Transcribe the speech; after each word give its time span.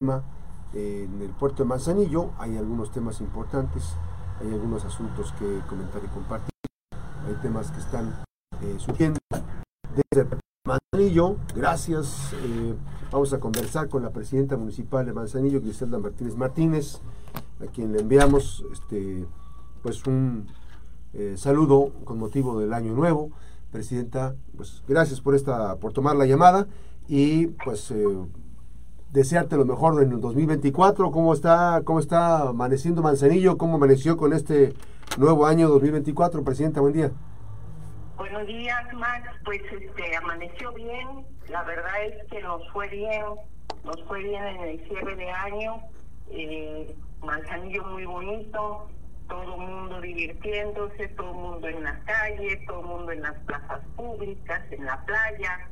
en 0.00 1.20
el 1.20 1.28
puerto 1.38 1.62
de 1.62 1.68
Manzanillo. 1.68 2.30
Hay 2.38 2.56
algunos 2.56 2.90
temas 2.90 3.20
importantes, 3.20 3.96
hay 4.40 4.50
algunos 4.50 4.82
asuntos 4.86 5.32
que 5.38 5.60
comentar 5.68 6.00
y 6.02 6.08
compartir. 6.08 6.54
Hay 7.26 7.34
temas 7.42 7.70
que 7.70 7.80
están 7.80 8.24
eh, 8.62 8.76
surgiendo 8.78 9.18
desde 9.94 10.26
Manzanillo. 10.66 11.36
Gracias. 11.54 12.32
Eh, 12.32 12.74
vamos 13.12 13.34
a 13.34 13.40
conversar 13.40 13.90
con 13.90 14.02
la 14.02 14.10
presidenta 14.10 14.56
municipal 14.56 15.04
de 15.04 15.12
Manzanillo, 15.12 15.60
Griselda 15.60 15.98
Martínez 15.98 16.34
Martínez, 16.34 17.00
a 17.60 17.66
quien 17.66 17.92
le 17.92 18.00
enviamos 18.00 18.64
este, 18.72 19.26
pues 19.82 20.06
un 20.06 20.46
eh, 21.12 21.34
saludo 21.36 21.92
con 22.04 22.18
motivo 22.18 22.58
del 22.58 22.72
año 22.72 22.94
nuevo. 22.94 23.32
Presidenta, 23.70 24.34
pues 24.56 24.82
gracias 24.88 25.20
por 25.20 25.34
esta, 25.34 25.76
por 25.76 25.92
tomar 25.92 26.16
la 26.16 26.24
llamada 26.24 26.66
y 27.06 27.48
pues 27.48 27.92
desearte 29.12 29.56
lo 29.56 29.64
mejor 29.64 30.02
en 30.02 30.12
el 30.12 30.20
2024. 30.20 31.10
¿Cómo 31.10 31.34
está, 31.34 31.82
cómo 31.84 31.98
está 32.00 32.48
amaneciendo 32.48 33.02
Manzanillo? 33.02 33.58
¿Cómo 33.58 33.76
amaneció 33.76 34.16
con 34.16 34.32
este 34.32 34.74
nuevo 35.18 35.46
año 35.46 35.68
2024? 35.68 36.44
Presidenta, 36.44 36.80
buen 36.80 36.94
día. 36.94 37.10
Buenos 38.16 38.46
días, 38.46 38.94
Max. 38.94 39.28
Pues 39.44 39.60
este 39.72 40.16
amaneció 40.16 40.72
bien. 40.72 41.26
La 41.48 41.62
verdad 41.64 42.04
es 42.04 42.30
que 42.30 42.42
nos 42.42 42.62
fue 42.70 42.88
bien, 42.88 43.24
nos 43.84 44.02
fue 44.06 44.22
bien 44.22 44.44
en 44.46 44.60
el 44.60 44.88
cierre 44.88 45.16
de 45.16 45.30
año. 45.30 45.80
Eh, 46.30 46.94
Manzanillo 47.22 47.84
muy 47.84 48.04
bonito, 48.06 48.88
todo 49.28 49.54
el 49.54 49.60
mundo 49.60 50.00
divirtiéndose, 50.00 51.08
todo 51.08 51.30
el 51.30 51.36
mundo 51.36 51.68
en 51.68 51.84
las 51.84 51.98
calles, 52.04 52.64
todo 52.66 52.80
el 52.80 52.86
mundo 52.86 53.12
en 53.12 53.22
las 53.22 53.34
plazas 53.40 53.80
públicas, 53.96 54.62
en 54.70 54.84
la 54.84 55.04
playa. 55.04 55.68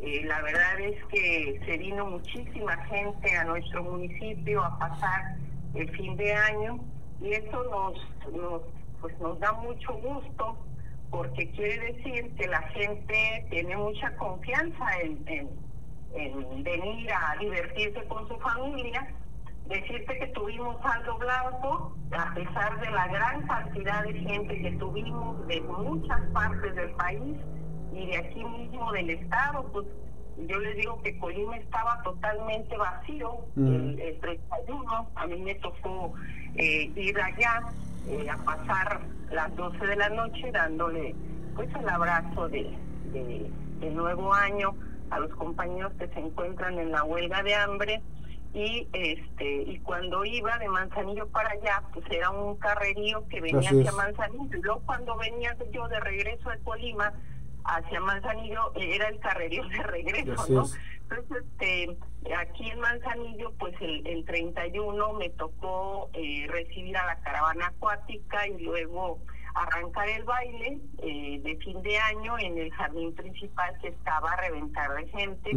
Eh, 0.00 0.24
la 0.24 0.40
verdad 0.42 0.80
es 0.80 1.04
que 1.06 1.60
se 1.66 1.76
vino 1.76 2.06
muchísima 2.06 2.76
gente 2.86 3.36
a 3.36 3.44
nuestro 3.44 3.82
municipio 3.82 4.62
a 4.62 4.78
pasar 4.78 5.36
el 5.74 5.90
fin 5.96 6.16
de 6.16 6.32
año 6.32 6.80
y 7.20 7.32
eso 7.32 7.64
nos, 7.64 8.32
nos, 8.32 8.62
pues 9.00 9.18
nos 9.20 9.38
da 9.40 9.52
mucho 9.52 9.92
gusto 9.94 10.56
porque 11.10 11.50
quiere 11.50 11.92
decir 11.92 12.34
que 12.36 12.46
la 12.46 12.62
gente 12.68 13.46
tiene 13.50 13.76
mucha 13.76 14.14
confianza 14.16 14.86
en, 15.02 15.22
en, 15.26 15.48
en 16.14 16.62
venir 16.62 17.10
a 17.12 17.36
divertirse 17.38 18.04
con 18.08 18.26
su 18.28 18.36
familia. 18.38 19.14
Decirte 19.66 20.18
que 20.18 20.26
tuvimos 20.28 20.80
saldo 20.80 21.18
blanco, 21.18 21.94
a 22.12 22.34
pesar 22.34 22.80
de 22.80 22.90
la 22.90 23.06
gran 23.08 23.46
cantidad 23.46 24.02
de 24.04 24.14
gente 24.14 24.62
que 24.62 24.70
tuvimos 24.78 25.46
de 25.46 25.60
muchas 25.60 26.20
partes 26.32 26.74
del 26.74 26.90
país 26.92 27.36
y 27.98 28.06
de 28.06 28.16
aquí 28.16 28.44
mismo 28.44 28.92
del 28.92 29.10
estado, 29.10 29.64
pues 29.72 29.86
yo 30.46 30.58
les 30.58 30.76
digo 30.76 31.02
que 31.02 31.18
Colima 31.18 31.56
estaba 31.56 32.00
totalmente 32.02 32.76
vacío 32.76 33.40
el, 33.56 34.18
31, 34.20 35.10
a 35.14 35.26
mí 35.26 35.36
me 35.40 35.54
tocó 35.56 36.14
eh, 36.54 36.92
ir 36.94 37.20
allá 37.20 37.62
eh, 38.08 38.30
a 38.30 38.36
pasar 38.44 39.00
las 39.32 39.54
12 39.56 39.84
de 39.84 39.96
la 39.96 40.08
noche 40.10 40.52
dándole 40.52 41.14
pues 41.56 41.68
el 41.74 41.88
abrazo 41.88 42.48
de, 42.48 42.70
de, 43.12 43.50
de 43.80 43.90
nuevo 43.90 44.32
año 44.32 44.76
a 45.10 45.18
los 45.18 45.30
compañeros 45.34 45.92
que 45.98 46.06
se 46.08 46.20
encuentran 46.20 46.78
en 46.78 46.92
la 46.92 47.02
huelga 47.02 47.42
de 47.42 47.54
hambre. 47.54 48.02
Y 48.54 48.88
este 48.94 49.62
y 49.62 49.78
cuando 49.80 50.24
iba 50.24 50.56
de 50.58 50.68
Manzanillo 50.68 51.28
para 51.28 51.50
allá 51.50 51.82
pues 51.92 52.06
era 52.10 52.30
un 52.30 52.56
carrerío 52.56 53.26
que 53.28 53.40
venía 53.40 53.68
hacia 53.68 53.92
Manzanillo. 53.92 54.56
Y 54.56 54.62
luego 54.62 54.82
cuando 54.86 55.16
venía 55.16 55.54
yo 55.70 55.86
de 55.88 56.00
regreso 56.00 56.48
de 56.48 56.58
Colima 56.60 57.12
hacia 57.68 58.00
Manzanillo 58.00 58.72
era 58.76 59.08
el 59.08 59.18
carrerío 59.20 59.66
de 59.68 59.82
regreso 59.82 60.46
no 60.48 60.64
entonces 61.10 61.44
este 61.52 61.96
aquí 62.36 62.70
en 62.70 62.80
Manzanillo 62.80 63.52
pues 63.58 63.74
el, 63.80 64.06
el 64.06 64.24
31 64.24 65.12
me 65.14 65.30
tocó 65.30 66.10
eh, 66.12 66.46
recibir 66.48 66.96
a 66.96 67.06
la 67.06 67.16
caravana 67.20 67.68
acuática 67.68 68.46
y 68.46 68.62
luego 68.62 69.18
arrancar 69.54 70.08
el 70.08 70.24
baile 70.24 70.78
eh, 70.98 71.40
de 71.42 71.56
fin 71.56 71.82
de 71.82 71.98
año 71.98 72.38
en 72.38 72.58
el 72.58 72.70
jardín 72.72 73.14
principal 73.14 73.76
que 73.80 73.88
estaba 73.88 74.32
a 74.32 74.36
reventar 74.36 74.94
de 74.94 75.08
gente, 75.08 75.54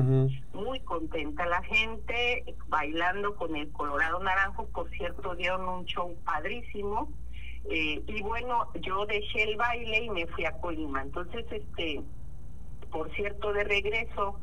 muy 0.53 0.79
contenta 0.81 1.45
la 1.45 1.61
gente, 1.63 2.55
bailando 2.67 3.35
con 3.35 3.55
el 3.55 3.71
Colorado 3.71 4.19
Naranjo, 4.19 4.67
por 4.69 4.89
cierto 4.89 5.35
dieron 5.35 5.67
un 5.67 5.85
show 5.85 6.15
padrísimo, 6.25 7.11
eh, 7.69 8.01
y 8.05 8.21
bueno, 8.21 8.67
yo 8.81 9.05
dejé 9.05 9.43
el 9.43 9.55
baile 9.55 10.05
y 10.05 10.09
me 10.09 10.27
fui 10.27 10.45
a 10.45 10.53
Colima, 10.53 11.01
entonces 11.01 11.45
este, 11.51 12.01
por 12.91 13.13
cierto 13.15 13.53
de 13.53 13.63
regreso, 13.63 14.39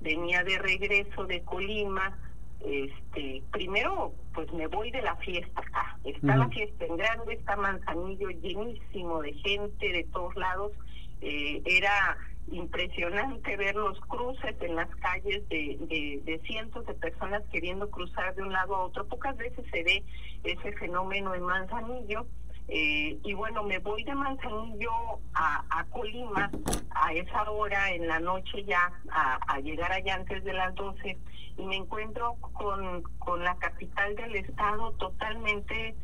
venía 0.00 0.42
de 0.42 0.58
regreso 0.58 1.24
de 1.26 1.42
Colima, 1.42 2.18
este, 2.64 3.42
primero 3.50 4.12
pues 4.34 4.52
me 4.52 4.66
voy 4.66 4.90
de 4.90 5.02
la 5.02 5.16
fiesta 5.16 5.60
acá. 5.60 5.98
Está 6.04 6.36
la 6.36 6.48
fiesta 6.48 6.84
en 6.84 6.96
grande, 6.96 7.34
está 7.34 7.56
Manzanillo 7.56 8.30
llenísimo 8.30 9.20
de 9.20 9.32
gente 9.34 9.92
de 9.92 10.04
todos 10.04 10.34
lados. 10.36 10.72
Eh, 11.20 11.62
era 11.64 12.16
impresionante 12.50 13.56
ver 13.56 13.76
los 13.76 13.98
cruces 14.00 14.56
en 14.60 14.74
las 14.74 14.88
calles 14.96 15.48
de, 15.48 16.20
de, 16.24 16.40
cientos 16.40 16.84
de 16.86 16.94
personas 16.94 17.42
queriendo 17.52 17.88
cruzar 17.90 18.34
de 18.34 18.42
un 18.42 18.52
lado 18.52 18.74
a 18.74 18.84
otro. 18.84 19.06
Pocas 19.06 19.36
veces 19.36 19.64
se 19.70 19.82
ve 19.82 20.04
ese 20.44 20.72
fenómeno 20.72 21.34
en 21.34 21.42
Manzanillo. 21.42 22.26
Eh, 22.68 23.18
y 23.22 23.34
bueno, 23.34 23.62
me 23.64 23.78
voy 23.78 24.02
de 24.04 24.14
Manzanillo 24.14 24.92
a, 25.34 25.64
a, 25.70 25.84
Colima 25.86 26.50
a 26.90 27.12
esa 27.12 27.50
hora 27.50 27.90
en 27.90 28.06
la 28.08 28.20
noche 28.20 28.64
ya, 28.64 28.90
a, 29.10 29.38
a 29.46 29.60
llegar 29.60 29.92
allá 29.92 30.14
antes 30.14 30.42
de 30.44 30.52
las 30.52 30.74
12 30.74 31.18
y 31.58 31.62
me 31.64 31.76
encuentro 31.76 32.36
con, 32.52 33.02
con 33.18 33.42
la 33.44 33.54
capital 33.56 34.14
del 34.16 34.36
estado 34.36 34.92
totalmente 34.92 35.94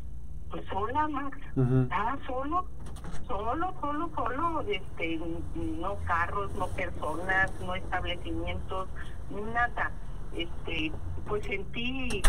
pues 0.49 0.65
sola 0.67 1.07
Max. 1.07 1.37
Estaba 1.55 2.17
solo 2.25 2.65
solo 3.27 3.73
solo 3.79 4.09
solo 4.15 4.61
este 4.61 5.19
no 5.55 5.95
carros 6.05 6.53
no 6.55 6.67
personas 6.69 7.51
no 7.61 7.75
establecimientos 7.75 8.87
nada. 9.53 9.91
Este 10.35 10.91
pues 11.29 11.45
sentí 11.45 12.21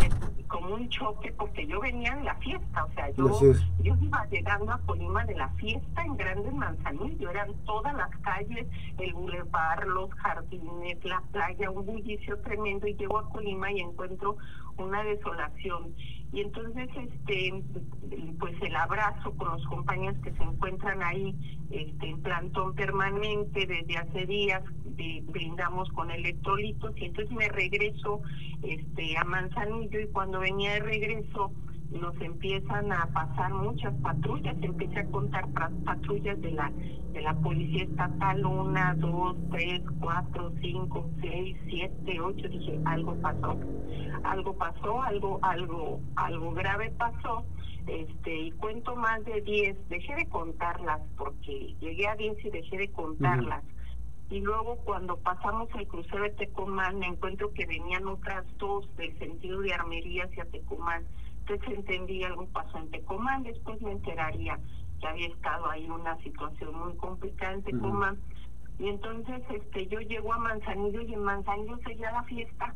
como 0.47 0.75
un 0.75 0.87
choque 0.89 1.33
porque 1.33 1.65
yo 1.65 1.79
venía 1.79 2.15
de 2.15 2.23
la 2.23 2.35
fiesta, 2.35 2.85
o 2.85 2.91
sea, 2.93 3.09
yo, 3.11 3.41
yo 3.81 3.95
iba 3.99 4.25
llegando 4.27 4.71
a 4.71 4.77
Colima 4.79 5.25
de 5.25 5.35
la 5.35 5.49
fiesta 5.51 6.05
en 6.05 6.17
Grandes 6.17 6.53
Manzanillo, 6.53 7.29
eran 7.29 7.53
todas 7.65 7.95
las 7.95 8.09
calles, 8.17 8.67
el 8.99 9.13
bulevar, 9.13 9.87
los 9.87 10.13
jardines, 10.15 11.03
la 11.03 11.21
playa, 11.31 11.71
un 11.71 11.85
bullicio 11.85 12.37
tremendo 12.41 12.85
y 12.85 12.93
llego 12.95 13.17
a 13.17 13.29
Colima 13.29 13.71
y 13.71 13.79
encuentro 13.79 14.37
una 14.77 15.03
desolación. 15.03 15.95
Y 16.33 16.41
entonces, 16.41 16.89
este, 16.95 17.63
pues 18.39 18.55
el 18.61 18.75
abrazo 18.75 19.33
con 19.33 19.49
los 19.49 19.65
compañeros 19.67 20.17
que 20.23 20.31
se 20.31 20.43
encuentran 20.43 21.03
ahí, 21.03 21.35
este, 21.69 22.09
en 22.09 22.21
plantón 22.21 22.73
permanente 22.73 23.65
desde 23.65 23.97
hace 23.97 24.25
días, 24.25 24.63
brindamos 25.23 25.89
con 25.89 26.11
electrolitos 26.11 26.95
y 26.97 27.05
entonces 27.05 27.35
me 27.35 27.47
regreso 27.49 28.21
este 28.61 29.17
a 29.17 29.23
Manzanillo 29.23 29.99
y 29.99 30.07
cuando 30.07 30.39
venía 30.39 30.73
de 30.73 30.79
regreso 30.81 31.51
nos 31.91 32.19
empiezan 32.21 32.91
a 32.91 33.05
pasar 33.07 33.53
muchas 33.53 33.93
patrullas, 34.01 34.55
empecé 34.61 34.99
a 34.99 35.05
contar 35.07 35.45
patrullas 35.85 36.39
de 36.41 36.51
la 36.51 36.71
de 37.11 37.21
la 37.21 37.33
policía 37.33 37.83
estatal, 37.83 38.45
una, 38.45 38.93
dos, 38.95 39.35
tres, 39.51 39.81
cuatro, 39.99 40.53
cinco, 40.61 41.09
seis, 41.19 41.57
siete, 41.69 42.21
ocho, 42.21 42.47
dije, 42.47 42.79
algo 42.85 43.15
pasó, 43.21 43.57
algo 44.23 44.57
pasó, 44.57 45.01
algo, 45.01 45.39
algo, 45.41 45.99
algo 46.15 46.53
grave 46.53 46.89
pasó, 46.97 47.43
este, 47.87 48.33
y 48.33 48.51
cuento 48.51 48.95
más 48.95 49.25
de 49.25 49.41
diez, 49.41 49.77
dejé 49.89 50.15
de 50.15 50.25
contarlas 50.27 51.01
porque 51.17 51.75
llegué 51.81 52.07
a 52.07 52.15
diez 52.15 52.37
y 52.45 52.49
dejé 52.49 52.77
de 52.77 52.91
contarlas 52.91 53.63
y 54.31 54.39
luego 54.39 54.77
cuando 54.77 55.17
pasamos 55.17 55.67
el 55.77 55.85
crucero 55.87 56.23
de 56.23 56.29
Tecomán 56.29 56.99
me 56.99 57.07
encuentro 57.07 57.53
que 57.53 57.65
venían 57.65 58.07
otras 58.07 58.45
dos 58.57 58.87
del 58.95 59.17
sentido 59.19 59.59
de 59.59 59.73
Armería 59.73 60.23
hacia 60.23 60.45
Tecomán. 60.45 61.03
Entonces 61.41 61.77
entendí 61.77 62.23
algo 62.23 62.47
pasó 62.47 62.77
en 62.77 62.89
Tecomán, 62.91 63.43
después 63.43 63.81
me 63.81 63.91
enteraría 63.91 64.59
que 64.99 65.07
había 65.07 65.27
estado 65.27 65.69
ahí 65.69 65.89
una 65.89 66.17
situación 66.19 66.77
muy 66.77 66.95
complicada 66.95 67.53
en 67.53 67.63
Tecomán. 67.63 68.19
Y 68.79 68.89
entonces 68.89 69.41
este 69.49 69.87
yo 69.87 69.99
llego 69.99 70.33
a 70.33 70.37
Manzanillo 70.37 71.01
y 71.01 71.13
en 71.13 71.23
Manzanillo 71.23 71.77
seguía 71.85 72.11
la 72.11 72.23
fiesta. 72.23 72.73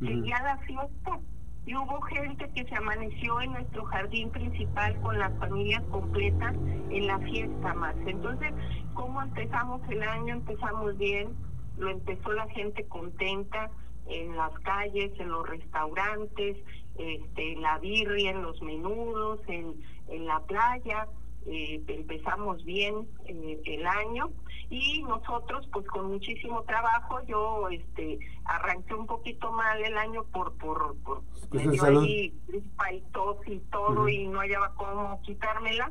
Seguía 0.00 0.40
la 0.42 0.58
fiesta 0.58 1.18
y 1.66 1.74
hubo 1.76 2.00
gente 2.02 2.48
que 2.54 2.64
se 2.64 2.74
amaneció 2.76 3.40
en 3.40 3.52
nuestro 3.52 3.84
jardín 3.86 4.30
principal 4.30 4.98
con 5.00 5.18
las 5.18 5.36
familias 5.38 5.82
completas 5.90 6.54
en 6.90 7.06
la 7.06 7.18
fiesta 7.18 7.74
más. 7.74 7.94
Entonces, 8.06 8.54
¿cómo 8.94 9.20
empezamos 9.20 9.82
el 9.90 10.02
año? 10.02 10.34
Empezamos 10.34 10.96
bien, 10.96 11.34
lo 11.76 11.90
empezó 11.90 12.32
la 12.32 12.48
gente 12.48 12.86
contenta 12.86 13.70
en 14.06 14.34
las 14.36 14.52
calles, 14.60 15.12
en 15.20 15.28
los 15.28 15.46
restaurantes, 15.46 16.56
este, 16.98 17.52
en 17.52 17.62
la 17.62 17.78
birria, 17.78 18.30
en 18.32 18.42
los 18.42 18.60
menudos, 18.60 19.40
en, 19.48 19.74
en 20.08 20.26
la 20.26 20.40
playa. 20.40 21.06
Eh, 21.46 21.82
empezamos 21.86 22.62
bien 22.64 23.08
eh, 23.26 23.60
el 23.64 23.86
año. 23.86 24.30
Y 24.70 25.02
nosotros 25.04 25.66
pues 25.72 25.86
con 25.86 26.10
muchísimo 26.10 26.62
trabajo 26.64 27.20
yo 27.26 27.68
este 27.70 28.18
arranqué 28.44 28.94
un 28.94 29.06
poquito 29.06 29.50
mal 29.50 29.82
el 29.82 29.96
año 29.96 30.24
por 30.24 30.52
por, 30.58 30.94
por 30.98 31.22
Pues, 31.48 31.64
me 31.64 31.72
dio 31.72 31.84
ahí 31.84 32.34
gripa 32.46 32.92
y 32.92 33.00
tos 33.12 33.38
y 33.46 33.60
todo 33.70 34.06
y 34.08 34.26
no 34.26 34.40
hallaba 34.40 34.74
cómo 34.74 35.22
quitármela. 35.22 35.90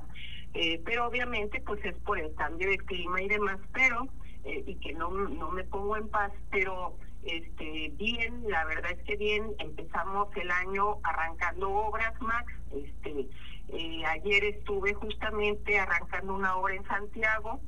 Eh, 0.53 0.79
pero 0.85 1.07
obviamente 1.07 1.59
pues 1.61 1.83
es 1.85 1.97
por 1.99 2.19
el 2.19 2.33
cambio 2.35 2.69
de 2.69 2.77
clima 2.77 3.21
y 3.21 3.27
demás 3.27 3.59
pero 3.73 4.07
eh, 4.43 4.63
y 4.65 4.75
que 4.75 4.93
no 4.93 5.09
no 5.09 5.49
me 5.51 5.63
pongo 5.63 5.97
en 5.97 6.07
paz 6.09 6.31
pero 6.51 6.95
este 7.23 7.91
bien 7.95 8.43
la 8.47 8.65
verdad 8.65 8.91
es 8.91 9.03
que 9.03 9.15
bien 9.15 9.53
empezamos 9.59 10.29
el 10.37 10.49
año 10.51 10.97
arrancando 11.03 11.69
obras 11.69 12.13
Max 12.21 12.53
este 12.71 13.27
eh, 13.69 14.05
ayer 14.05 14.45
estuve 14.45 14.93
justamente 14.93 15.79
arrancando 15.79 16.35
una 16.35 16.55
obra 16.55 16.75
en 16.75 16.85
Santiago 16.85 17.59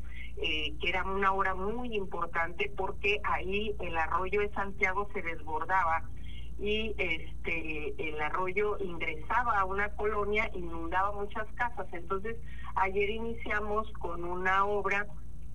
eh, 0.42 0.74
que 0.80 0.90
era 0.90 1.04
una 1.04 1.34
obra 1.34 1.54
muy 1.54 1.96
importante 1.96 2.72
porque 2.78 3.20
ahí 3.24 3.76
el 3.80 3.98
arroyo 3.98 4.40
de 4.40 4.50
Santiago 4.52 5.10
se 5.14 5.22
desbordaba 5.22 6.04
y 6.60 6.94
este 6.98 8.10
el 8.10 8.22
arroyo 8.22 8.78
ingresaba 8.80 9.60
a 9.60 9.66
una 9.66 9.90
colonia, 9.96 10.50
inundaba 10.54 11.12
muchas 11.14 11.48
casas. 11.56 11.88
Entonces, 11.94 12.38
ayer 12.76 13.10
iniciamos 13.10 13.92
con 13.94 14.24
una 14.24 14.66
obra 14.66 15.08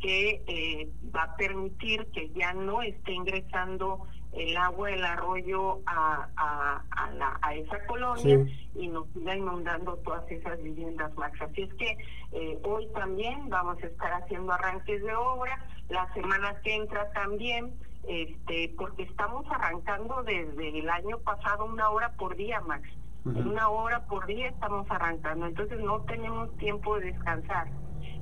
que 0.04 0.42
eh, 0.46 0.90
va 1.16 1.22
a 1.22 1.36
permitir 1.36 2.04
que 2.12 2.28
ya 2.34 2.52
no 2.52 2.82
esté 2.82 3.12
ingresando 3.12 4.06
el 4.32 4.54
agua 4.54 4.90
del 4.90 5.02
arroyo 5.02 5.80
a, 5.86 6.28
a, 6.36 6.82
a, 6.90 7.10
la- 7.12 7.38
a 7.40 7.54
esa 7.54 7.86
colonia 7.86 8.44
Sí. 8.44 8.68
y 8.74 8.88
nos 8.88 9.08
siga 9.14 9.34
inundando 9.34 9.96
todas 10.04 10.30
esas 10.30 10.62
viviendas, 10.62 11.14
Max. 11.16 11.40
Así 11.40 11.62
es 11.62 11.72
que 11.74 11.96
eh, 12.32 12.58
hoy 12.64 12.86
también 12.88 13.48
vamos 13.48 13.82
a 13.82 13.86
estar 13.86 14.12
haciendo 14.12 14.52
arranques 14.52 15.02
de 15.02 15.14
obra, 15.14 15.58
la 15.88 16.12
semana 16.12 16.54
que 16.62 16.74
entra 16.74 17.10
también, 17.12 17.72
este, 18.06 18.74
porque 18.76 19.04
estamos 19.04 19.46
arrancando 19.50 20.22
desde 20.24 20.80
el 20.80 20.90
año 20.90 21.16
pasado 21.20 21.64
una 21.64 21.88
hora 21.88 22.10
por 22.12 22.36
día, 22.36 22.60
Max. 22.60 22.86
Una 23.24 23.70
hora 23.70 24.04
por 24.04 24.26
día 24.26 24.48
estamos 24.48 24.86
arrancando, 24.90 25.46
entonces 25.46 25.80
no 25.80 26.02
tenemos 26.02 26.54
tiempo 26.58 26.98
de 26.98 27.12
descansar 27.12 27.68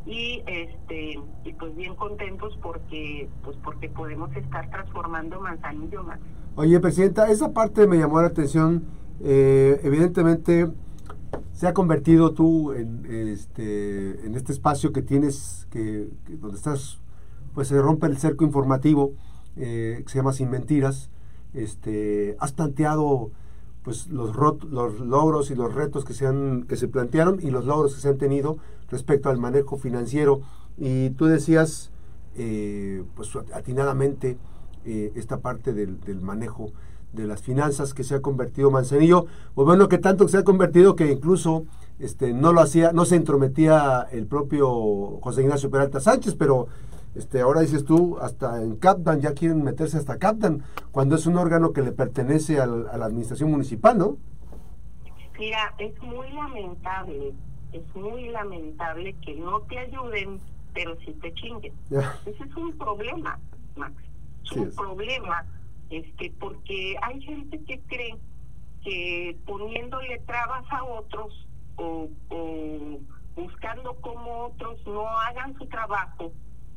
y 0.07 0.43
este 0.47 1.21
y 1.45 1.53
pues 1.53 1.75
bien 1.77 1.95
contentos 1.95 2.59
porque 2.63 3.29
pues 3.43 3.57
porque 3.63 3.89
podemos 3.89 4.35
estar 4.35 4.69
transformando 4.71 5.41
Manzanillo 5.41 6.03
Max. 6.03 6.21
Oye, 6.57 6.81
Presidenta, 6.81 7.31
esa 7.31 7.53
parte 7.53 7.87
me 7.87 7.99
llamó 7.99 8.21
la 8.21 8.29
atención. 8.29 8.85
Eh, 9.21 9.81
evidentemente, 9.85 10.69
se 11.53 11.67
ha 11.67 11.75
convertido 11.75 12.33
tú 12.33 12.73
en 12.73 13.07
este, 13.29 14.27
en 14.27 14.35
este 14.35 14.53
espacio 14.53 14.93
que 14.93 15.03
tienes, 15.03 15.67
que, 15.71 16.11
que 16.27 16.37
donde 16.37 16.57
estás, 16.57 17.01
pues 17.55 17.69
se 17.69 17.81
rompe 17.81 18.07
el 18.07 18.19
cerco 18.19 18.45
informativo, 18.45 19.13
eh, 19.57 20.03
que 20.05 20.09
se 20.11 20.19
llama 20.19 20.33
Sin 20.33 20.51
Mentiras. 20.51 21.11
Este, 21.55 22.37
has 22.41 22.53
planteado 22.53 23.31
pues 23.83 24.09
los, 24.09 24.35
los 24.37 25.01
logros 25.01 25.51
y 25.51 25.55
los 25.55 25.75
retos 25.75 26.05
que 26.05 26.15
se 26.15 26.27
han 26.27 26.65
que 26.69 26.77
se 26.77 26.89
plantearon 26.89 27.39
y 27.43 27.51
los 27.51 27.65
logros 27.65 27.95
que 27.95 28.01
se 28.01 28.09
han 28.09 28.19
tenido 28.19 28.59
respecto 28.91 29.29
al 29.29 29.39
manejo 29.39 29.77
financiero. 29.77 30.41
Y 30.79 31.11
tú 31.11 31.27
decías 31.27 31.93
eh, 32.35 33.05
pues 33.15 33.31
atinadamente 33.53 34.39
eh, 34.87 35.13
esta 35.17 35.41
parte 35.41 35.75
del, 35.75 35.99
manejo 36.23 36.71
de 37.13 37.27
las 37.27 37.43
finanzas 37.43 37.93
que 37.93 38.05
se 38.05 38.15
ha 38.15 38.23
convertido 38.23 38.71
Manzanillo, 38.71 39.27
o 39.55 39.67
bueno 39.67 39.89
que 39.89 39.99
tanto 39.99 40.27
se 40.29 40.39
ha 40.39 40.45
convertido 40.45 40.97
que 40.97 41.13
incluso 41.13 41.65
este 41.99 42.33
no 42.33 42.55
lo 42.55 42.63
hacía, 42.63 42.93
no 42.93 43.05
se 43.05 43.17
entrometía 43.17 44.09
el 44.13 44.27
propio 44.27 45.21
José 45.21 45.43
Ignacio 45.43 45.71
Peralta 45.71 46.01
Sánchez, 46.01 46.35
pero 46.37 46.69
este 47.15 47.41
ahora 47.41 47.61
dices 47.61 47.85
tú 47.85 48.19
hasta 48.21 48.63
en 48.63 48.77
Capdan 48.77 49.21
ya 49.21 49.35
quieren 49.35 49.63
meterse 49.63 49.99
hasta 49.99 50.19
Capdan 50.19 50.63
cuando 50.91 51.17
es 51.17 51.27
un 51.27 51.37
órgano 51.37 51.73
que 51.73 51.83
le 51.83 51.93
pertenece 51.93 52.61
al- 52.61 52.89
a 52.89 52.97
la 52.97 53.07
administración 53.07 53.51
municipal, 53.51 53.99
¿no? 53.99 54.17
Mira, 55.39 55.75
es 55.79 56.01
muy 56.03 56.31
lamentable, 56.33 57.33
es 57.73 57.97
muy 57.97 58.29
lamentable 58.29 59.15
que 59.25 59.35
no 59.35 59.61
te 59.63 59.79
ayuden, 59.79 60.39
pero 60.73 60.97
sí 61.01 61.13
te 61.21 61.33
chinguen. 61.35 61.73
Ese 61.91 62.45
es 62.45 62.57
un 62.57 62.77
problema, 62.79 63.39
Max. 63.77 63.95
Es 64.45 64.51
Sí 64.51 64.59
un 64.61 64.69
es. 64.69 64.75
problema, 64.77 65.45
este, 65.91 66.33
porque 66.39 66.95
hay 67.03 67.21
gente 67.23 67.59
que 67.65 67.81
cree 67.89 68.17
que 68.85 69.37
poniéndole 69.47 70.19
trabas 70.27 70.65
a 70.71 70.85
otros 70.85 71.47
o, 71.77 72.09
o 72.31 72.99
buscando 73.37 73.95
cómo 74.01 74.47
otros 74.47 74.79
no 74.87 75.09
hagan 75.09 75.57
su 75.59 75.67
trabajo, 75.67 76.33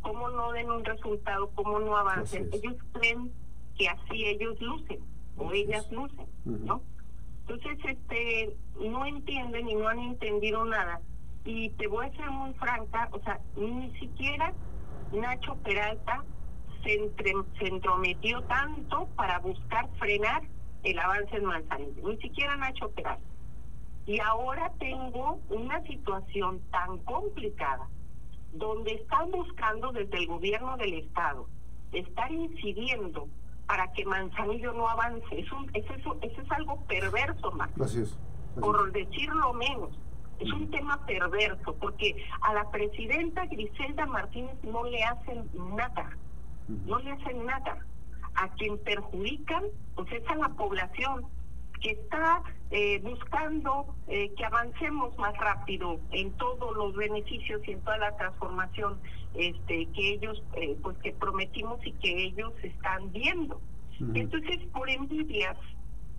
cómo 0.06 0.30
no 0.30 0.52
den 0.52 0.69
un 0.69 0.86
resultado, 0.86 1.50
cómo 1.56 1.80
no 1.80 1.98
avancen, 1.98 2.48
ellos 2.54 2.75
creen 2.94 3.31
que 3.75 3.90
así 3.90 4.25
ellos 4.25 4.60
lucen 4.62 5.00
o 5.38 5.50
Así 5.50 5.62
ellas 5.62 5.86
es. 5.86 5.92
lucen. 5.92 6.28
¿no? 6.46 6.81
Entonces, 7.48 7.78
este, 7.86 8.56
no 8.80 9.04
entienden 9.06 9.68
y 9.68 9.74
no 9.75 9.88
han 9.88 10.00
entendido 10.00 10.63
nada. 10.66 11.02
Y 11.44 11.69
te 11.72 11.88
voy 11.88 12.06
a 12.06 12.12
ser 12.12 12.30
muy 12.30 12.54
franca, 12.54 13.10
o 13.12 13.19
sea, 13.22 13.40
ni 13.57 13.92
siquiera 14.00 14.54
Nacho 15.12 15.56
Peralta 15.63 16.24
se, 16.84 16.94
entre- 16.94 17.34
se 17.60 17.68
entrometió 17.68 18.42
tanto 18.44 19.08
para 19.16 19.40
buscar 19.40 19.90
frenar 19.98 20.44
el 20.84 21.00
avance 21.00 21.36
en 21.36 21.46
Manzanillo, 21.46 22.10
ni 22.10 22.18
siquiera 22.18 22.56
Nacho 22.58 22.90
Peralta. 22.92 23.25
Y 24.06 24.19
ahora 24.19 24.72
tengo 24.80 25.40
una 25.50 25.81
situación 25.84 26.62
tan 26.72 27.00
complicada, 27.00 27.88
donde 28.57 28.94
están 28.94 29.31
buscando 29.31 29.92
desde 29.92 30.18
el 30.18 30.28
gobierno 30.28 30.78
del 30.78 30.94
Estado 30.94 31.48
estar 31.92 32.31
incidiendo 32.31 33.28
para 33.68 33.92
que 33.94 34.06
Manzanillo 34.06 34.74
no 34.74 34.88
avance. 34.88 35.25
Es 35.31 35.52
un, 35.52 35.69
es 35.74 35.86
eso, 35.90 36.18
eso 36.22 36.42
es 36.42 36.52
algo 36.52 36.80
perverso, 36.88 37.52
más 37.52 37.69
Así 37.80 38.02
es. 38.02 38.18
así 38.52 38.60
por 38.60 38.92
decirlo 38.92 39.54
menos. 39.54 39.90
Es 40.40 40.52
un 40.52 40.69
tema 40.69 41.04
perverso, 41.06 41.75
porque 41.80 42.25
a 42.42 42.54
la 42.54 42.69
presidenta 42.69 43.46
Griselda 43.46 44.06
Martínez 44.06 44.58
no 44.63 44.84
le 44.84 45.01
hacen 45.04 45.50
nada, 45.54 46.10
no 46.68 47.00
le 47.00 47.12
hacen 47.12 47.46
nada. 47.46 47.78
A 48.36 48.50
quien 48.56 48.78
perjudican, 48.80 49.63
pues 49.96 50.12
es 50.12 50.28
a 50.28 50.36
la 50.36 50.50
población 50.50 51.25
que 51.86 51.92
está 51.92 52.42
eh, 52.72 53.00
buscando 53.04 53.94
eh, 54.08 54.32
que 54.36 54.44
avancemos 54.44 55.16
más 55.20 55.38
rápido 55.38 56.00
en 56.10 56.32
todos 56.32 56.76
los 56.76 56.96
beneficios 56.96 57.62
y 57.68 57.74
en 57.74 57.82
toda 57.82 58.00
la 58.00 58.18
transformación 58.18 59.00
este, 59.36 59.86
que 59.94 60.14
ellos, 60.14 60.42
eh, 60.56 60.76
pues 60.82 60.98
que 60.98 61.12
prometimos 61.12 61.80
y 61.86 61.92
que 61.92 62.24
ellos 62.24 62.54
están 62.64 63.12
viendo. 63.12 63.62
Ujú. 64.02 64.12
Entonces, 64.16 64.58
por 64.74 64.90
envidias 64.90 65.58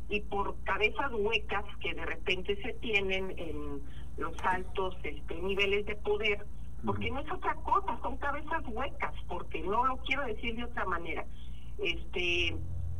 y 0.09 0.21
por 0.21 0.55
cabezas 0.63 1.11
huecas 1.13 1.65
que 1.81 1.95
de 1.95 2.07
repente 2.07 2.55
se 2.63 2.75
tienen 2.75 3.35
en 3.37 3.83
los 4.19 4.39
altos 4.45 4.97
este, 5.03 5.35
niveles 5.43 5.85
de 5.87 5.97
poder, 5.97 6.47
porque 6.85 7.11
no 7.11 7.19
es 7.19 7.33
otra 7.33 7.57
cosa, 7.57 7.99
son 8.03 8.19
cabezas 8.19 8.63
huecas, 8.69 9.15
porque 9.27 9.63
no 9.63 9.85
lo 9.85 9.97
quiero 9.97 10.25
decir 10.27 10.55
de 10.55 10.63
otra 10.63 10.85
manera. 10.85 11.25
Este, 11.79 12.57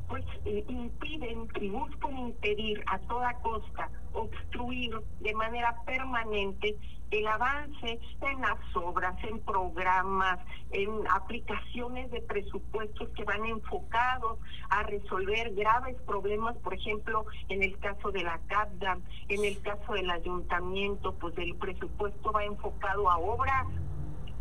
pues 0.09 0.25
eh, 0.45 0.65
impiden 0.69 1.49
y 1.61 1.69
buscan 1.69 2.19
impedir 2.19 2.83
a 2.87 2.99
toda 3.01 3.33
costa, 3.41 3.91
obstruir 4.13 4.95
de 5.21 5.35
manera 5.35 5.77
permanente 5.85 6.77
el 7.11 7.27
avance 7.27 8.01
en 8.21 8.41
las 8.41 8.59
obras, 8.75 9.15
en 9.25 9.39
programas, 9.41 10.39
en 10.71 10.91
aplicaciones 11.09 12.11
de 12.11 12.21
presupuestos 12.23 13.09
que 13.11 13.25
van 13.25 13.45
enfocados 13.45 14.39
a 14.71 14.83
resolver 14.83 15.55
graves 15.55 15.97
problemas, 16.03 16.57
por 16.59 16.75
ejemplo, 16.75 17.27
en 17.49 17.63
el 17.63 17.79
caso 17.79 18.11
de 18.11 18.25
la 18.25 18.41
CAPDA, 18.49 18.99
en 19.29 19.45
el 19.45 19.61
caso 19.61 19.93
del 19.93 20.11
ayuntamiento, 20.11 21.15
pues 21.15 21.37
el 21.39 21.55
presupuesto 21.57 22.33
va 22.33 22.45
enfocado 22.45 23.09
a 23.09 23.19
obras, 23.19 23.67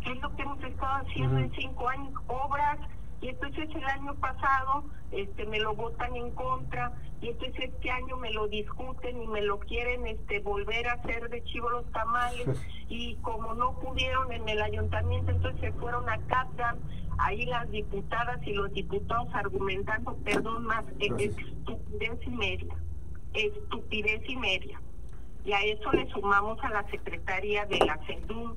que 0.02 0.12
es 0.12 0.20
lo 0.20 0.34
que 0.34 0.42
hemos 0.42 0.62
estado 0.64 1.06
haciendo 1.06 1.38
en 1.38 1.52
cinco 1.52 1.88
años, 1.88 2.14
obras, 2.26 2.78
y 3.20 3.28
entonces 3.28 3.68
el 3.74 3.84
año 3.84 4.14
pasado 4.16 4.84
este 5.10 5.46
me 5.46 5.58
lo 5.60 5.74
votan 5.74 6.14
en 6.16 6.30
contra 6.32 6.92
y 7.20 7.28
entonces 7.28 7.70
este 7.70 7.90
año 7.90 8.16
me 8.16 8.30
lo 8.30 8.48
discuten 8.48 9.22
y 9.22 9.26
me 9.26 9.42
lo 9.42 9.58
quieren 9.60 10.06
este 10.06 10.40
volver 10.40 10.88
a 10.88 10.94
hacer 10.94 11.28
de 11.30 11.42
chivo 11.44 11.70
los 11.70 11.90
tamales 11.92 12.46
y 12.88 13.16
como 13.16 13.54
no 13.54 13.78
pudieron 13.80 14.32
en 14.32 14.48
el 14.48 14.60
ayuntamiento 14.60 15.30
entonces 15.30 15.60
se 15.60 15.72
fueron 15.72 16.08
a 16.08 16.18
Capdan 16.26 16.78
ahí 17.18 17.46
las 17.46 17.70
diputadas 17.70 18.38
y 18.46 18.52
los 18.52 18.72
diputados 18.72 19.28
argumentando 19.34 20.16
perdón 20.24 20.66
más 20.66 20.84
eh, 21.00 21.08
Gracias. 21.08 21.38
estupidez 21.38 22.18
y 22.26 22.30
media 22.30 22.76
estupidez 23.36 24.22
y 24.28 24.36
media. 24.36 24.80
Y 25.44 25.52
a 25.52 25.60
eso 25.62 25.92
le 25.92 26.08
sumamos 26.10 26.58
a 26.62 26.70
la 26.70 26.84
secretaria 26.90 27.66
de 27.66 27.78
la 27.78 27.98
CEDUM 28.06 28.56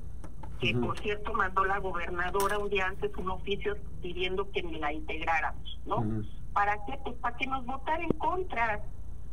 que 0.60 0.74
por 0.74 0.98
cierto 1.00 1.32
mandó 1.32 1.64
la 1.64 1.78
gobernadora 1.78 2.58
un 2.58 2.68
día 2.68 2.86
antes 2.86 3.10
un 3.16 3.30
oficio 3.30 3.76
pidiendo 4.02 4.50
que 4.52 4.62
la 4.62 4.92
integráramos, 4.92 5.80
¿no? 5.86 6.04
¿Para 6.52 6.74
qué? 6.84 6.98
Pues 7.02 7.16
para 7.16 7.36
que 7.36 7.46
nos 7.46 7.64
votara 7.64 8.02
en 8.02 8.10
contra. 8.10 8.80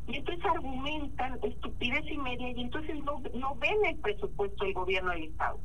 Y 0.08 0.16
entonces 0.16 0.46
argumentan 0.46 1.38
estupidez 1.44 2.06
y 2.10 2.18
media 2.18 2.50
y 2.52 2.62
entonces 2.62 3.04
no, 3.04 3.22
no 3.34 3.56
ven 3.56 3.86
el 3.86 3.98
presupuesto 3.98 4.64
del 4.64 4.74
gobierno 4.74 5.12
del 5.12 5.26
Estado. 5.26 5.60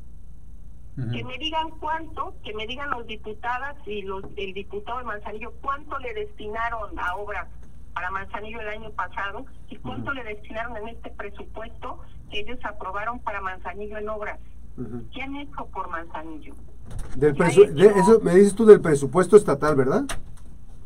Que 0.95 1.25
me 1.25 1.39
digan 1.39 1.71
cuánto, 1.79 2.35
que 2.45 2.53
me 2.53 2.67
digan 2.67 2.91
los 2.91 3.07
diputadas 3.07 3.77
y 3.87 4.03
los 4.03 4.25
el 4.37 4.53
diputado 4.53 4.99
de 4.99 5.05
Manzanillo 5.05 5.53
cuánto 5.63 5.99
le 6.01 6.13
destinaron 6.13 6.99
a 6.99 7.15
obras 7.17 7.49
para 7.95 8.11
Manzanillo 8.11 8.61
el 8.61 8.69
año 8.69 8.91
pasado 8.91 9.47
y 9.69 9.77
cuánto 9.77 10.13
le 10.13 10.23
destinaron 10.25 10.77
en 10.77 10.89
este 10.89 11.11
presupuesto 11.11 12.01
que 12.31 12.41
ellos 12.41 12.59
aprobaron 12.65 13.21
para 13.21 13.41
Manzanillo 13.41 13.97
en 13.97 14.09
obras. 14.09 14.39
¿Qué 15.13 15.23
han 15.23 15.37
hecho 15.37 15.67
por 15.67 15.89
Manzanillo? 15.91 16.55
Del 17.17 17.41
eso 17.41 18.21
me 18.23 18.35
dices 18.35 18.55
tú 18.55 18.65
del 18.65 18.81
presupuesto 18.81 19.37
estatal, 19.37 19.77
¿verdad? 19.77 20.05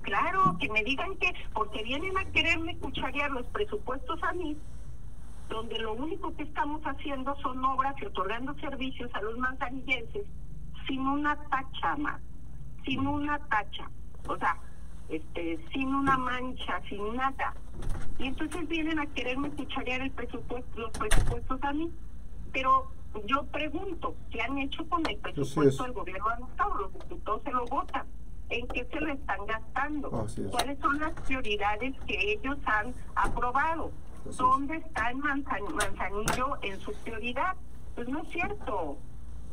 Claro, 0.02 0.56
que 0.60 0.68
me 0.68 0.82
digan 0.82 1.16
que, 1.16 1.32
porque 1.52 1.82
vienen 1.82 2.16
a 2.18 2.24
quererme 2.26 2.76
cucharear 2.78 3.30
los 3.30 3.46
presupuestos 3.46 4.22
a 4.22 4.32
mí, 4.32 4.56
donde 5.48 5.78
lo 5.78 5.94
único 5.94 6.34
que 6.36 6.44
estamos 6.44 6.82
haciendo 6.82 7.34
son 7.36 7.64
obras 7.64 7.94
y 8.00 8.06
otorgando 8.06 8.54
servicios 8.54 9.10
a 9.14 9.22
los 9.22 9.38
manzanillenses 9.38 10.26
sin 10.86 11.00
una 11.00 11.36
tacha 11.48 11.96
más, 11.96 12.20
sin 12.84 13.06
una 13.06 13.38
tacha, 13.48 13.90
o 14.28 14.36
sea, 14.36 14.56
este, 15.08 15.58
sin 15.72 15.94
una 15.94 16.16
mancha, 16.16 16.80
sin 16.88 17.16
nada. 17.16 17.54
Y 18.18 18.26
entonces 18.26 18.66
vienen 18.68 18.98
a 18.98 19.06
quererme 19.06 19.50
cucharear 19.50 20.02
el 20.02 20.10
presupuesto, 20.10 20.80
los 20.80 20.90
presupuestos 20.92 21.62
a 21.62 21.72
mí. 21.72 21.90
Pero 22.52 22.90
yo 23.24 23.44
pregunto, 23.46 24.14
¿qué 24.30 24.42
han 24.42 24.58
hecho 24.58 24.86
con 24.88 25.02
el 25.08 25.16
presupuesto 25.18 25.84
del 25.84 25.92
gobierno 25.92 26.28
del 26.30 26.48
Estado? 26.48 26.74
Los 26.76 26.92
diputados 26.92 27.42
se 27.42 27.50
lo 27.52 27.64
votan. 27.66 28.06
¿En 28.48 28.68
qué 28.68 28.84
se 28.84 29.00
lo 29.00 29.12
están 29.12 29.46
gastando? 29.46 30.10
¿Cuáles 30.50 30.78
son 30.78 31.00
las 31.00 31.12
prioridades 31.22 31.94
que 32.06 32.32
ellos 32.32 32.56
han 32.64 32.94
aprobado? 33.16 33.90
¿Dónde 34.36 34.76
está 34.76 35.10
el 35.10 35.16
manzanillo 35.16 36.56
en 36.62 36.80
su 36.80 36.92
prioridad? 37.02 37.56
Pues 37.94 38.08
no 38.08 38.22
es 38.22 38.28
cierto. 38.28 38.98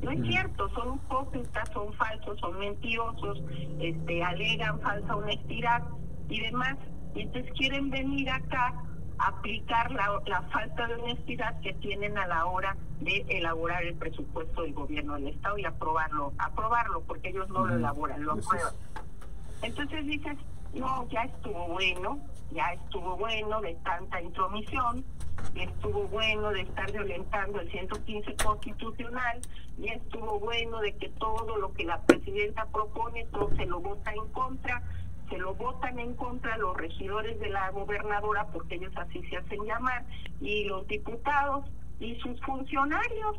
No 0.01 0.11
es 0.11 0.21
cierto, 0.27 0.69
son 0.69 0.95
hipócritas, 0.95 1.69
son 1.69 1.93
falsos, 1.93 2.37
son 2.39 2.59
mentirosos, 2.59 3.41
este, 3.79 4.21
alegan 4.21 4.79
falsa 4.81 5.15
honestidad 5.15 5.81
y 6.27 6.41
demás. 6.41 6.77
Y 7.15 7.21
entonces 7.21 7.51
quieren 7.53 7.89
venir 7.89 8.29
acá 8.29 8.83
aplicar 9.17 9.91
la, 9.91 10.21
la 10.25 10.41
falta 10.43 10.87
de 10.87 10.95
honestidad 10.95 11.59
que 11.61 11.73
tienen 11.73 12.17
a 12.17 12.27
la 12.27 12.45
hora 12.45 12.75
de 12.99 13.25
elaborar 13.29 13.83
el 13.83 13.95
presupuesto 13.95 14.63
del 14.63 14.73
gobierno 14.73 15.15
del 15.15 15.29
Estado 15.29 15.57
y 15.57 15.65
aprobarlo, 15.65 16.33
aprobarlo, 16.37 17.01
porque 17.01 17.29
ellos 17.29 17.49
no 17.49 17.65
lo 17.65 17.75
elaboran, 17.75 18.23
lo 18.23 18.33
aprueban. 18.33 18.73
Entonces 19.61 20.05
dices, 20.05 20.37
no, 20.73 21.07
ya 21.09 21.23
estuvo 21.23 21.67
bueno, 21.67 22.19
ya 22.51 22.73
estuvo 22.73 23.17
bueno 23.17 23.61
de 23.61 23.75
tanta 23.75 24.21
intromisión, 24.21 25.03
estuvo 25.55 26.07
bueno 26.07 26.49
de 26.51 26.61
estar 26.61 26.91
violentando 26.91 27.59
el 27.59 27.69
115 27.69 28.35
constitucional, 28.43 29.39
y 29.77 29.89
estuvo 29.89 30.39
bueno 30.39 30.79
de 30.81 30.95
que 30.95 31.09
todo 31.09 31.57
lo 31.57 31.73
que 31.73 31.85
la 31.85 32.01
presidenta 32.01 32.65
propone, 32.67 33.25
todo 33.31 33.55
se 33.55 33.65
lo 33.65 33.79
vota 33.79 34.11
en 34.13 34.27
contra, 34.29 34.81
se 35.29 35.37
lo 35.37 35.53
votan 35.55 35.99
en 35.99 36.15
contra 36.15 36.57
los 36.57 36.75
regidores 36.77 37.39
de 37.39 37.49
la 37.49 37.71
gobernadora, 37.71 38.47
porque 38.47 38.75
ellos 38.75 38.93
así 38.97 39.21
se 39.29 39.37
hacen 39.37 39.63
llamar, 39.65 40.05
y 40.41 40.65
los 40.65 40.87
diputados 40.87 41.65
y 41.99 42.15
sus 42.19 42.39
funcionarios, 42.41 43.37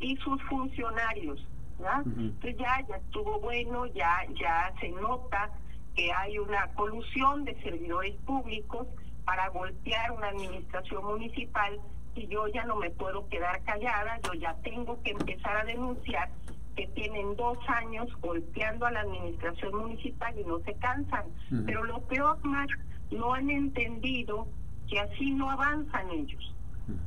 y 0.00 0.16
sus 0.16 0.42
funcionarios. 0.44 1.46
Entonces 1.78 2.56
ya, 2.58 2.84
ya 2.88 2.96
estuvo 2.96 3.40
bueno, 3.40 3.86
ya, 3.86 4.26
ya 4.38 4.72
se 4.80 4.90
nota 4.90 5.50
que 5.94 6.12
hay 6.12 6.38
una 6.38 6.66
colusión 6.74 7.44
de 7.44 7.60
servidores 7.62 8.14
públicos 8.26 8.86
para 9.24 9.48
golpear 9.48 10.12
una 10.12 10.28
administración 10.28 11.04
municipal 11.04 11.80
y 12.14 12.26
yo 12.26 12.48
ya 12.48 12.64
no 12.64 12.76
me 12.76 12.90
puedo 12.90 13.28
quedar 13.28 13.62
callada, 13.64 14.18
yo 14.24 14.34
ya 14.34 14.54
tengo 14.62 15.00
que 15.02 15.10
empezar 15.12 15.56
a 15.56 15.64
denunciar 15.64 16.28
que 16.76 16.86
tienen 16.88 17.36
dos 17.36 17.58
años 17.68 18.08
golpeando 18.20 18.86
a 18.86 18.90
la 18.90 19.00
administración 19.00 19.76
municipal 19.76 20.38
y 20.38 20.44
no 20.44 20.60
se 20.60 20.74
cansan. 20.74 21.24
Pero 21.66 21.84
lo 21.84 22.00
peor 22.02 22.44
más, 22.44 22.68
no 23.10 23.34
han 23.34 23.50
entendido 23.50 24.46
que 24.88 25.00
así 25.00 25.30
no 25.32 25.50
avanzan 25.50 26.10
ellos, 26.10 26.54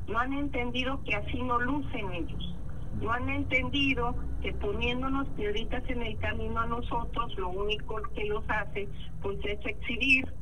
no 0.08 0.18
han 0.18 0.32
entendido 0.32 1.02
que 1.04 1.14
así 1.14 1.42
no 1.42 1.58
lucen 1.60 2.12
ellos, 2.12 2.56
no 3.00 3.10
han 3.10 3.28
entendido 3.28 4.14
que 4.42 4.52
poniéndonos 4.54 5.28
piedritas 5.30 5.82
en 5.88 6.02
el 6.02 6.18
camino 6.18 6.60
a 6.60 6.66
nosotros, 6.66 7.36
lo 7.36 7.48
único 7.48 8.00
que 8.14 8.24
los 8.26 8.44
hace 8.48 8.88
pues 9.22 9.38
es 9.44 9.64
exhibir 9.64 10.32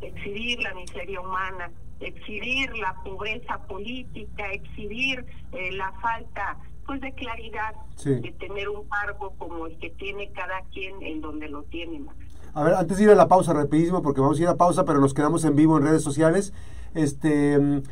exhibir 0.00 0.62
la 0.62 0.74
miseria 0.74 1.20
humana, 1.20 1.70
exhibir 2.00 2.74
la 2.78 2.94
pobreza 3.04 3.58
política, 3.66 4.50
exhibir 4.52 5.24
eh, 5.52 5.72
la 5.72 5.92
falta 6.00 6.58
pues 6.90 7.02
de 7.02 7.12
claridad 7.12 7.72
de 8.04 8.34
tener 8.40 8.68
un 8.68 8.82
cargo 8.88 9.32
como 9.38 9.68
el 9.68 9.78
que 9.78 9.90
tiene 9.90 10.32
cada 10.32 10.60
quien 10.72 11.00
en 11.02 11.20
donde 11.20 11.48
lo 11.48 11.62
tiene. 11.62 12.04
A 12.52 12.64
ver, 12.64 12.74
antes 12.74 12.98
de 12.98 13.04
ir 13.04 13.10
a 13.10 13.14
la 13.14 13.28
pausa 13.28 13.52
rapidísimo, 13.52 14.02
porque 14.02 14.20
vamos 14.20 14.40
a 14.40 14.42
ir 14.42 14.48
a 14.48 14.56
pausa, 14.56 14.84
pero 14.84 14.98
nos 14.98 15.14
quedamos 15.14 15.44
en 15.44 15.54
vivo 15.54 15.78
en 15.78 15.84
redes 15.84 16.02
sociales. 16.02 16.52
Este, 16.94 17.84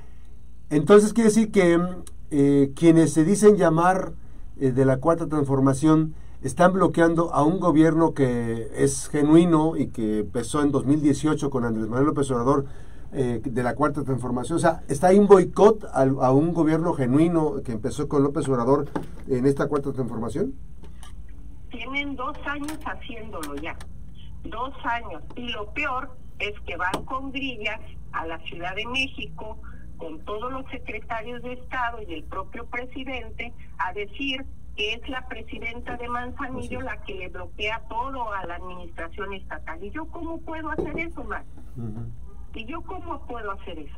entonces 0.70 1.12
quiere 1.12 1.28
decir 1.28 1.52
que 1.52 1.78
eh, 2.32 2.72
quienes 2.74 3.12
se 3.12 3.24
dicen 3.24 3.56
llamar 3.56 4.14
eh, 4.58 4.72
de 4.72 4.84
la 4.84 4.96
cuarta 4.96 5.28
transformación 5.28 6.16
están 6.42 6.72
bloqueando 6.72 7.32
a 7.32 7.44
un 7.44 7.60
gobierno 7.60 8.14
que 8.14 8.68
es 8.74 9.06
genuino 9.10 9.76
y 9.76 9.90
que 9.90 10.20
empezó 10.20 10.60
en 10.60 10.72
2018 10.72 11.50
con 11.50 11.64
Andrés 11.64 11.86
Manuel 11.86 12.06
López 12.06 12.28
Obrador 12.32 12.64
eh, 13.12 13.40
de 13.42 13.62
la 13.62 13.74
Cuarta 13.74 14.04
Transformación. 14.04 14.56
O 14.56 14.60
sea, 14.60 14.82
¿está 14.88 15.08
ahí 15.08 15.18
un 15.18 15.26
boicot 15.26 15.84
a, 15.92 16.30
un 16.32 16.52
gobierno 16.52 16.92
genuino 16.92 17.62
que 17.64 17.72
empezó 17.72 18.08
con 18.08 18.22
López 18.22 18.46
Obrador 18.48 18.90
en 19.28 19.46
esta 19.46 19.66
Cuarta 19.66 19.92
Transformación? 19.92 20.54
Tienen 21.70 22.16
dos 22.16 22.36
años 22.46 22.78
haciéndolo 22.84 23.54
ya. 23.56 23.76
Dos 24.44 24.74
años. 24.84 25.22
Y 25.36 25.48
lo 25.48 25.72
peor 25.72 26.10
es 26.38 26.52
que 26.66 26.76
van 26.76 27.04
con 27.04 27.32
grillas 27.32 27.80
a 28.12 28.26
la 28.26 28.38
Ciudad 28.40 28.74
de 28.74 28.86
México 28.86 29.58
con 29.96 30.20
todos 30.20 30.52
los 30.52 30.64
secretarios 30.70 31.42
de 31.42 31.54
Estado 31.54 31.98
y 32.06 32.14
el 32.14 32.24
propio 32.24 32.66
presidente 32.66 33.52
a 33.78 33.92
decir 33.92 34.44
que 34.76 34.94
es 34.94 35.08
la 35.08 35.26
presidenta 35.26 35.96
de 35.96 36.08
Manzanillo 36.08 36.80
la 36.82 37.00
que 37.02 37.14
le 37.14 37.28
bloquea 37.28 37.82
todo 37.88 38.32
a 38.32 38.46
la 38.46 38.56
administración 38.56 39.32
estatal. 39.32 39.82
¿Y 39.82 39.90
yo 39.90 40.06
cómo 40.06 40.40
puedo 40.40 40.70
hacer 40.70 40.96
eso, 41.00 41.24
Max? 41.24 41.46
¿Y 42.54 42.64
yo 42.66 42.80
cómo 42.82 43.24
puedo 43.26 43.52
hacer 43.52 43.78
eso? 43.78 43.96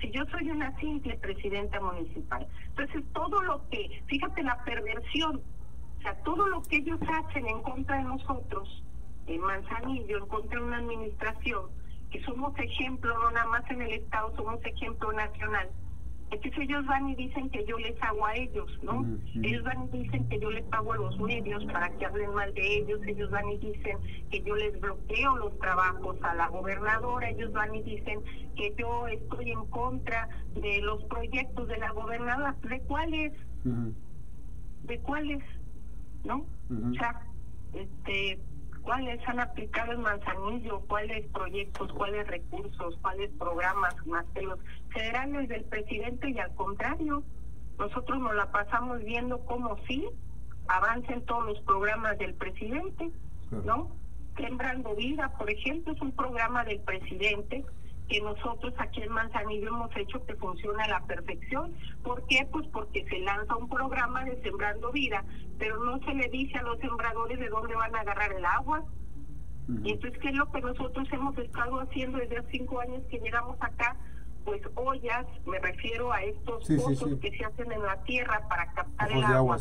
Si 0.00 0.10
yo 0.10 0.24
soy 0.26 0.50
una 0.50 0.76
simple 0.78 1.16
presidenta 1.16 1.80
municipal. 1.80 2.46
Entonces, 2.68 3.02
todo 3.14 3.40
lo 3.42 3.66
que, 3.68 4.02
fíjate 4.06 4.42
la 4.42 4.62
perversión, 4.64 5.40
o 5.98 6.02
sea, 6.02 6.14
todo 6.22 6.46
lo 6.48 6.62
que 6.62 6.76
ellos 6.76 7.00
hacen 7.08 7.46
en 7.46 7.62
contra 7.62 7.96
de 7.96 8.04
nosotros, 8.04 8.84
en 9.26 9.40
Manzanillo, 9.40 10.18
en 10.18 10.26
contra 10.26 10.60
de 10.60 10.66
una 10.66 10.76
administración, 10.78 11.70
que 12.10 12.22
somos 12.24 12.56
ejemplo, 12.58 13.14
no 13.18 13.30
nada 13.30 13.46
más 13.46 13.70
en 13.70 13.82
el 13.82 13.92
Estado, 13.92 14.34
somos 14.36 14.64
ejemplo 14.64 15.12
nacional 15.12 15.70
entonces 16.30 16.58
ellos 16.58 16.84
van 16.86 17.08
y 17.08 17.14
dicen 17.14 17.48
que 17.50 17.64
yo 17.66 17.78
les 17.78 18.00
hago 18.02 18.26
a 18.26 18.34
ellos, 18.34 18.66
¿no? 18.82 19.06
Ellos 19.34 19.62
van 19.62 19.84
y 19.84 20.02
dicen 20.02 20.28
que 20.28 20.40
yo 20.40 20.50
les 20.50 20.64
pago 20.64 20.92
a 20.92 20.96
los 20.96 21.18
medios 21.20 21.64
para 21.66 21.88
que 21.96 22.04
hablen 22.04 22.34
mal 22.34 22.52
de 22.54 22.78
ellos, 22.78 23.00
ellos 23.06 23.30
van 23.30 23.48
y 23.48 23.58
dicen 23.58 23.98
que 24.30 24.42
yo 24.42 24.56
les 24.56 24.80
bloqueo 24.80 25.36
los 25.36 25.56
trabajos 25.60 26.16
a 26.22 26.34
la 26.34 26.48
gobernadora, 26.48 27.30
ellos 27.30 27.52
van 27.52 27.74
y 27.76 27.82
dicen 27.82 28.20
que 28.56 28.74
yo 28.76 29.06
estoy 29.06 29.52
en 29.52 29.66
contra 29.66 30.28
de 30.54 30.80
los 30.80 31.04
proyectos 31.04 31.68
de 31.68 31.78
la 31.78 31.92
gobernadora. 31.92 32.56
¿De 32.62 32.80
cuáles? 32.80 33.32
¿De 34.82 34.98
cuáles? 35.00 35.44
¿No? 36.24 36.38
O 36.38 36.94
sea, 36.94 37.22
este 37.72 38.40
cuáles 38.86 39.20
han 39.28 39.40
aplicado 39.40 39.92
en 39.92 40.00
Manzanillo, 40.00 40.80
cuáles 40.86 41.26
proyectos, 41.32 41.92
cuáles 41.92 42.26
recursos, 42.28 42.96
cuáles 43.02 43.30
programas 43.32 43.94
más 44.06 44.24
que 44.32 44.42
los 44.42 44.60
federales 44.90 45.48
del 45.48 45.64
presidente 45.64 46.30
y 46.30 46.38
al 46.38 46.54
contrario, 46.54 47.24
nosotros 47.78 48.18
nos 48.20 48.34
la 48.36 48.50
pasamos 48.52 49.02
viendo 49.02 49.44
cómo 49.44 49.76
sí 49.88 50.06
avancen 50.68 51.20
todos 51.26 51.46
los 51.46 51.60
programas 51.62 52.16
del 52.18 52.34
presidente, 52.34 53.10
¿no? 53.50 53.90
Sembrando 54.36 54.94
Vida, 54.94 55.32
por 55.36 55.50
ejemplo, 55.50 55.92
es 55.92 56.00
un 56.00 56.12
programa 56.12 56.64
del 56.64 56.80
presidente 56.80 57.64
que 58.08 58.20
nosotros 58.20 58.72
aquí 58.78 59.02
en 59.02 59.12
Manzanillo 59.12 59.68
hemos 59.68 59.96
hecho 59.96 60.24
que 60.24 60.34
funcione 60.36 60.82
a 60.82 60.88
la 60.88 61.06
perfección. 61.06 61.74
¿Por 62.02 62.24
qué? 62.26 62.46
Pues 62.50 62.66
porque 62.68 63.04
se 63.08 63.18
lanza 63.20 63.56
un 63.56 63.68
programa 63.68 64.24
de 64.24 64.40
Sembrando 64.42 64.92
Vida, 64.92 65.24
pero 65.58 65.82
no 65.84 65.98
se 66.04 66.14
le 66.14 66.28
dice 66.28 66.58
a 66.58 66.62
los 66.62 66.78
sembradores 66.78 67.38
de 67.38 67.48
dónde 67.48 67.74
van 67.74 67.94
a 67.94 68.00
agarrar 68.00 68.32
el 68.32 68.44
agua. 68.44 68.84
Y 69.82 69.90
entonces, 69.90 70.20
¿qué 70.20 70.28
es 70.28 70.34
lo 70.36 70.50
que 70.52 70.60
nosotros 70.60 71.08
hemos 71.10 71.36
estado 71.38 71.80
haciendo 71.80 72.18
desde 72.18 72.38
hace 72.38 72.50
cinco 72.52 72.80
años 72.80 73.02
que 73.10 73.18
llegamos 73.18 73.56
acá? 73.60 73.96
Pues 74.44 74.62
ollas, 74.76 75.26
me 75.44 75.58
refiero 75.58 76.12
a 76.12 76.22
estos 76.22 76.68
pozos 76.68 77.18
que 77.18 77.36
se 77.36 77.44
hacen 77.44 77.72
en 77.72 77.82
la 77.82 78.00
tierra 78.04 78.46
para 78.48 78.72
captar 78.72 79.10
el 79.10 79.24
agua. 79.24 79.58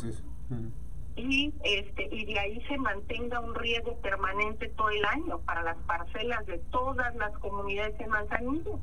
Y 1.16 1.54
este 1.64 2.08
y 2.12 2.26
de 2.26 2.40
ahí 2.40 2.62
se 2.68 2.78
mantenga 2.78 3.40
un 3.40 3.56
riego 3.56 3.98
permanente 4.02 4.70
todo 4.70 4.90
el 4.90 5.06
año 5.06 5.40
para 5.40 5.64
las 5.64 5.78
parcelas 5.86 6.46
de 6.46 6.58
todas 6.72 7.16
las 7.16 7.38
comunidades 7.40 7.98
de 7.98 8.08
Manzanillo. 8.08 8.80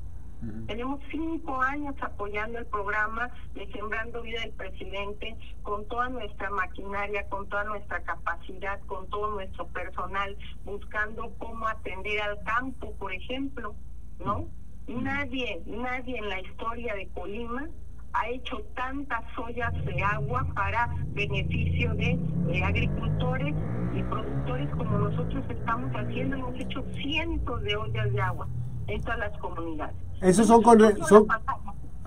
Tenemos 0.66 0.98
cinco 1.08 1.62
años 1.62 1.94
apoyando 2.00 2.58
el 2.58 2.66
programa 2.66 3.30
de 3.54 3.70
Sembrando 3.70 4.22
Vida 4.22 4.40
del 4.40 4.50
Presidente 4.50 5.36
con 5.62 5.86
toda 5.86 6.08
nuestra 6.08 6.50
maquinaria, 6.50 7.28
con 7.28 7.48
toda 7.48 7.62
nuestra 7.62 8.02
capacidad, 8.02 8.80
con 8.86 9.08
todo 9.08 9.30
nuestro 9.30 9.68
personal, 9.68 10.36
buscando 10.64 11.32
cómo 11.38 11.68
atender 11.68 12.20
al 12.22 12.42
campo, 12.42 12.92
por 12.98 13.12
ejemplo, 13.12 13.76
¿no? 14.18 14.48
Nadie, 14.88 15.62
nadie 15.64 16.18
en 16.18 16.28
la 16.28 16.40
historia 16.40 16.96
de 16.96 17.06
Colima 17.10 17.68
ha 18.12 18.28
hecho 18.28 18.58
tantas 18.74 19.22
ollas 19.38 19.72
de 19.84 20.02
agua 20.02 20.46
para 20.54 20.88
beneficio 21.08 21.94
de 21.94 22.18
eh, 22.50 22.64
agricultores 22.64 23.54
y 23.94 24.02
productores 24.02 24.70
como 24.70 24.98
nosotros 24.98 25.44
estamos 25.48 25.90
haciendo. 25.92 26.36
Hemos 26.36 26.60
hecho 26.60 26.84
cientos 27.02 27.62
de 27.62 27.76
ollas 27.76 28.12
de 28.12 28.20
agua 28.20 28.48
en 28.86 29.00
todas 29.02 29.18
las 29.18 29.38
comunidades. 29.38 29.96
¿Esos 30.20 30.46
son 30.46 30.62
con, 30.62 30.78
son, 31.06 31.26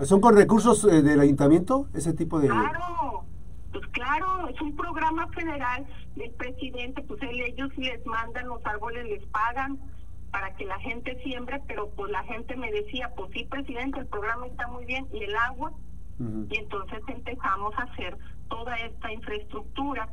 son 0.00 0.20
con 0.20 0.36
recursos 0.36 0.84
eh, 0.84 1.02
del 1.02 1.20
ayuntamiento, 1.20 1.88
ese 1.94 2.12
tipo 2.12 2.40
de...? 2.40 2.48
Claro, 2.48 3.24
pues 3.72 3.86
claro, 3.88 4.48
es 4.48 4.60
un 4.60 4.74
programa 4.76 5.26
federal 5.28 5.86
del 6.14 6.30
presidente, 6.32 7.02
pues 7.02 7.20
ellos 7.22 7.76
les 7.76 8.04
mandan 8.06 8.48
los 8.48 8.64
árboles, 8.64 9.04
les 9.06 9.26
pagan 9.26 9.78
para 10.30 10.54
que 10.54 10.64
la 10.64 10.78
gente 10.80 11.18
siembre, 11.22 11.62
pero 11.66 11.88
pues 11.90 12.10
la 12.10 12.22
gente 12.24 12.56
me 12.56 12.70
decía, 12.70 13.10
pues 13.16 13.30
sí, 13.32 13.44
presidente, 13.44 14.00
el 14.00 14.06
programa 14.06 14.46
está 14.46 14.66
muy 14.68 14.84
bien, 14.84 15.06
y 15.12 15.22
el 15.24 15.34
agua, 15.36 15.72
y 16.18 16.56
entonces 16.56 17.02
empezamos 17.08 17.74
a 17.76 17.82
hacer 17.82 18.16
toda 18.48 18.74
esta 18.76 19.12
infraestructura 19.12 20.08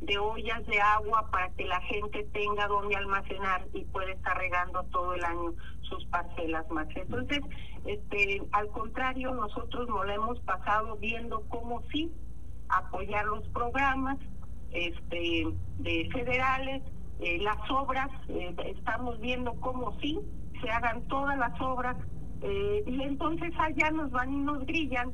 de 0.00 0.18
ollas 0.18 0.66
de 0.66 0.80
agua 0.80 1.28
para 1.30 1.50
que 1.50 1.64
la 1.64 1.80
gente 1.82 2.24
tenga 2.32 2.66
donde 2.66 2.96
almacenar 2.96 3.66
y 3.72 3.84
pueda 3.84 4.12
estar 4.12 4.36
regando 4.36 4.82
todo 4.84 5.14
el 5.14 5.24
año 5.24 5.52
sus 5.82 6.04
parcelas 6.06 6.68
más. 6.70 6.88
Entonces, 6.96 7.40
este, 7.84 8.42
al 8.52 8.68
contrario, 8.68 9.34
nosotros 9.34 9.88
nos 9.88 10.06
lo 10.06 10.12
hemos 10.12 10.40
pasado 10.40 10.96
viendo 10.96 11.42
cómo 11.48 11.82
sí 11.92 12.10
apoyar 12.68 13.26
los 13.26 13.46
programas 13.48 14.18
este, 14.72 15.46
de 15.78 16.08
federales, 16.12 16.82
eh, 17.20 17.38
las 17.40 17.58
obras, 17.70 18.08
eh, 18.28 18.54
estamos 18.66 19.20
viendo 19.20 19.52
cómo 19.60 19.96
sí 20.00 20.18
se 20.60 20.70
hagan 20.70 21.02
todas 21.02 21.38
las 21.38 21.60
obras 21.60 21.96
eh, 22.40 22.82
y 22.86 23.02
entonces 23.02 23.52
allá 23.58 23.90
nos 23.90 24.10
van 24.10 24.32
y 24.32 24.36
nos 24.38 24.64
grillan 24.66 25.12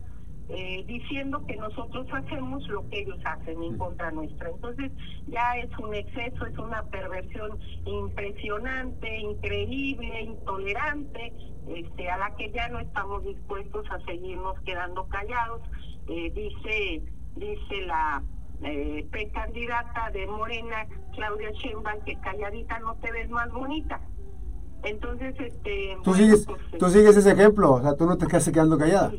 eh, 0.50 0.82
diciendo 0.86 1.44
que 1.46 1.56
nosotros 1.56 2.06
hacemos 2.10 2.66
lo 2.68 2.88
que 2.88 3.00
ellos 3.00 3.18
hacen 3.24 3.62
en 3.62 3.76
contra 3.76 4.10
nuestra. 4.10 4.48
Entonces 4.48 4.90
ya 5.26 5.56
es 5.58 5.70
un 5.78 5.94
exceso, 5.94 6.46
es 6.46 6.56
una 6.56 6.82
perversión 6.84 7.58
impresionante, 7.84 9.18
increíble, 9.18 10.22
intolerante, 10.22 11.34
este, 11.68 12.10
a 12.10 12.16
la 12.16 12.34
que 12.36 12.50
ya 12.50 12.68
no 12.68 12.78
estamos 12.78 13.24
dispuestos 13.24 13.84
a 13.90 14.00
seguirnos 14.06 14.58
quedando 14.60 15.06
callados. 15.08 15.60
Eh, 16.08 16.30
dice, 16.34 17.02
dice 17.36 17.86
la 17.86 18.22
eh, 18.62 19.06
precandidata 19.10 20.10
de 20.12 20.26
Morena, 20.26 20.86
Claudia 21.14 21.50
Sheinbaum, 21.50 22.02
que 22.06 22.18
calladita 22.20 22.78
no 22.78 22.94
te 22.96 23.12
ves 23.12 23.28
más 23.28 23.52
bonita. 23.52 24.00
Entonces, 24.82 25.34
este... 25.38 25.98
Tú, 26.04 26.14
sigues, 26.14 26.46
pues, 26.46 26.60
tú 26.78 26.88
sigues 26.88 27.16
ese 27.16 27.32
ejemplo, 27.32 27.72
o 27.72 27.82
sea, 27.82 27.96
tú 27.96 28.06
no 28.06 28.16
te 28.16 28.26
quedas 28.26 28.48
quedando 28.48 28.78
callada. 28.78 29.12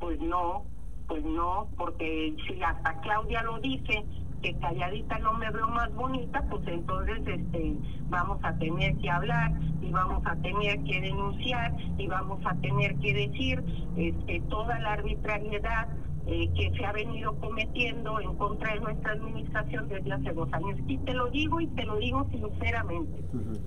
Pues 0.00 0.20
no, 0.20 0.64
pues 1.06 1.24
no, 1.24 1.68
porque 1.76 2.34
si 2.46 2.62
hasta 2.62 3.00
Claudia 3.00 3.42
lo 3.42 3.60
dice, 3.60 4.04
que 4.42 4.56
calladita 4.58 5.18
no 5.18 5.34
me 5.34 5.50
veo 5.50 5.68
más 5.68 5.92
bonita, 5.94 6.42
pues 6.48 6.66
entonces 6.66 7.18
este 7.26 7.76
vamos 8.08 8.38
a 8.42 8.54
tener 8.54 8.96
que 8.96 9.10
hablar 9.10 9.52
y 9.82 9.90
vamos 9.90 10.22
a 10.24 10.34
tener 10.36 10.82
que 10.84 11.00
denunciar 11.00 11.74
y 11.98 12.06
vamos 12.06 12.40
a 12.44 12.54
tener 12.56 12.96
que 12.96 13.12
decir 13.12 13.62
este 13.96 14.40
toda 14.48 14.78
la 14.80 14.94
arbitrariedad 14.94 15.88
eh, 16.26 16.48
que 16.54 16.70
se 16.76 16.84
ha 16.84 16.92
venido 16.92 17.34
cometiendo 17.40 18.20
en 18.20 18.36
contra 18.36 18.74
de 18.74 18.80
nuestra 18.80 19.12
administración 19.12 19.88
desde 19.88 20.12
hace 20.12 20.32
dos 20.32 20.48
años. 20.52 20.78
Y 20.86 20.98
te 20.98 21.14
lo 21.14 21.28
digo 21.30 21.60
y 21.60 21.66
te 21.68 21.84
lo 21.84 21.96
digo 21.96 22.26
sinceramente. 22.30 23.22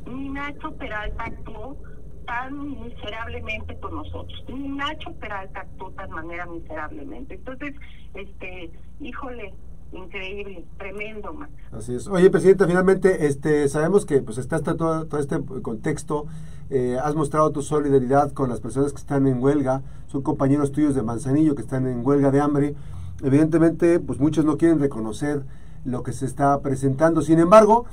Ni 0.05 0.29
Nacho 0.29 0.71
Peralta 0.77 1.25
actuó 1.25 1.77
tan 2.25 2.81
miserablemente 2.81 3.79
con 3.79 3.95
nosotros. 3.95 4.43
Nacho 4.49 5.13
Peralta 5.19 5.61
actuó 5.61 5.91
tan 5.91 6.09
manera 6.11 6.45
miserablemente. 6.45 7.35
Entonces, 7.35 7.75
este, 8.13 8.71
híjole, 8.99 9.53
increíble, 9.91 10.65
tremendo, 10.77 11.33
Max. 11.33 11.51
Así 11.71 11.95
es. 11.95 12.07
Oye, 12.07 12.29
Presidenta, 12.29 12.67
finalmente, 12.67 13.27
este, 13.27 13.67
sabemos 13.69 14.05
que 14.05 14.21
pues 14.21 14.37
está, 14.37 14.59
todo, 14.61 15.05
todo 15.05 15.19
este 15.19 15.39
contexto, 15.61 16.25
eh, 16.69 16.97
has 17.01 17.15
mostrado 17.15 17.51
tu 17.51 17.61
solidaridad 17.61 18.31
con 18.31 18.49
las 18.49 18.59
personas 18.59 18.91
que 18.91 18.99
están 18.99 19.27
en 19.27 19.41
huelga, 19.41 19.81
son 20.07 20.21
compañeros 20.21 20.71
tuyos 20.71 20.95
de 20.95 21.03
Manzanillo 21.03 21.55
que 21.55 21.61
están 21.61 21.87
en 21.87 22.05
huelga 22.05 22.31
de 22.31 22.39
hambre. 22.39 22.75
Evidentemente, 23.23 23.99
pues 23.99 24.19
muchos 24.19 24.45
no 24.45 24.57
quieren 24.57 24.79
reconocer 24.79 25.43
lo 25.85 26.03
que 26.03 26.13
se 26.13 26.25
está 26.25 26.61
presentando. 26.61 27.21
Sin 27.21 27.39
embargo, 27.39 27.85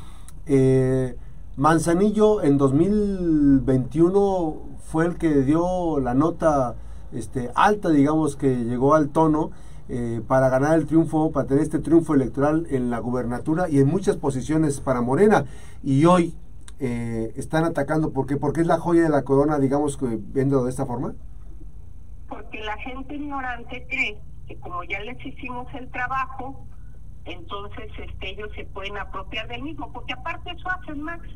eh, 0.46 1.16
Manzanillo 1.60 2.42
en 2.42 2.56
2021 2.56 4.78
fue 4.78 5.04
el 5.04 5.18
que 5.18 5.42
dio 5.42 6.00
la 6.00 6.14
nota 6.14 6.74
este, 7.12 7.50
alta, 7.54 7.90
digamos, 7.90 8.36
que 8.36 8.64
llegó 8.64 8.94
al 8.94 9.10
tono 9.10 9.50
eh, 9.90 10.22
para 10.26 10.48
ganar 10.48 10.78
el 10.78 10.86
triunfo, 10.86 11.32
para 11.32 11.46
tener 11.46 11.62
este 11.62 11.78
triunfo 11.78 12.14
electoral 12.14 12.66
en 12.70 12.88
la 12.88 12.98
gubernatura 12.98 13.68
y 13.68 13.78
en 13.78 13.88
muchas 13.88 14.16
posiciones 14.16 14.80
para 14.80 15.02
Morena. 15.02 15.44
Y 15.82 16.06
hoy 16.06 16.34
eh, 16.78 17.34
están 17.36 17.64
atacando, 17.64 18.10
¿por 18.10 18.26
qué? 18.26 18.38
Porque 18.38 18.62
es 18.62 18.66
la 18.66 18.78
joya 18.78 19.02
de 19.02 19.10
la 19.10 19.24
corona, 19.24 19.58
digamos, 19.58 19.98
que 19.98 20.18
viendo 20.18 20.64
de 20.64 20.70
esta 20.70 20.86
forma. 20.86 21.12
Porque 22.26 22.64
la 22.64 22.78
gente 22.78 23.16
ignorante 23.16 23.86
cree 23.86 24.18
que 24.48 24.56
como 24.60 24.82
ya 24.84 25.00
les 25.00 25.22
hicimos 25.26 25.66
el 25.74 25.90
trabajo, 25.90 26.64
entonces 27.32 27.90
este, 27.98 28.30
ellos 28.30 28.50
se 28.54 28.64
pueden 28.66 28.96
apropiar 28.96 29.48
del 29.48 29.62
mismo, 29.62 29.92
porque 29.92 30.12
aparte 30.12 30.50
eso 30.50 30.68
hacen 30.70 31.02
Max, 31.02 31.28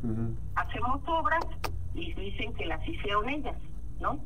hacemos 0.54 1.00
obras 1.06 1.44
y 1.94 2.12
dicen 2.14 2.52
que 2.54 2.66
las 2.66 2.86
hicieron 2.86 3.28
ellas, 3.28 3.56
¿no? 4.00 4.18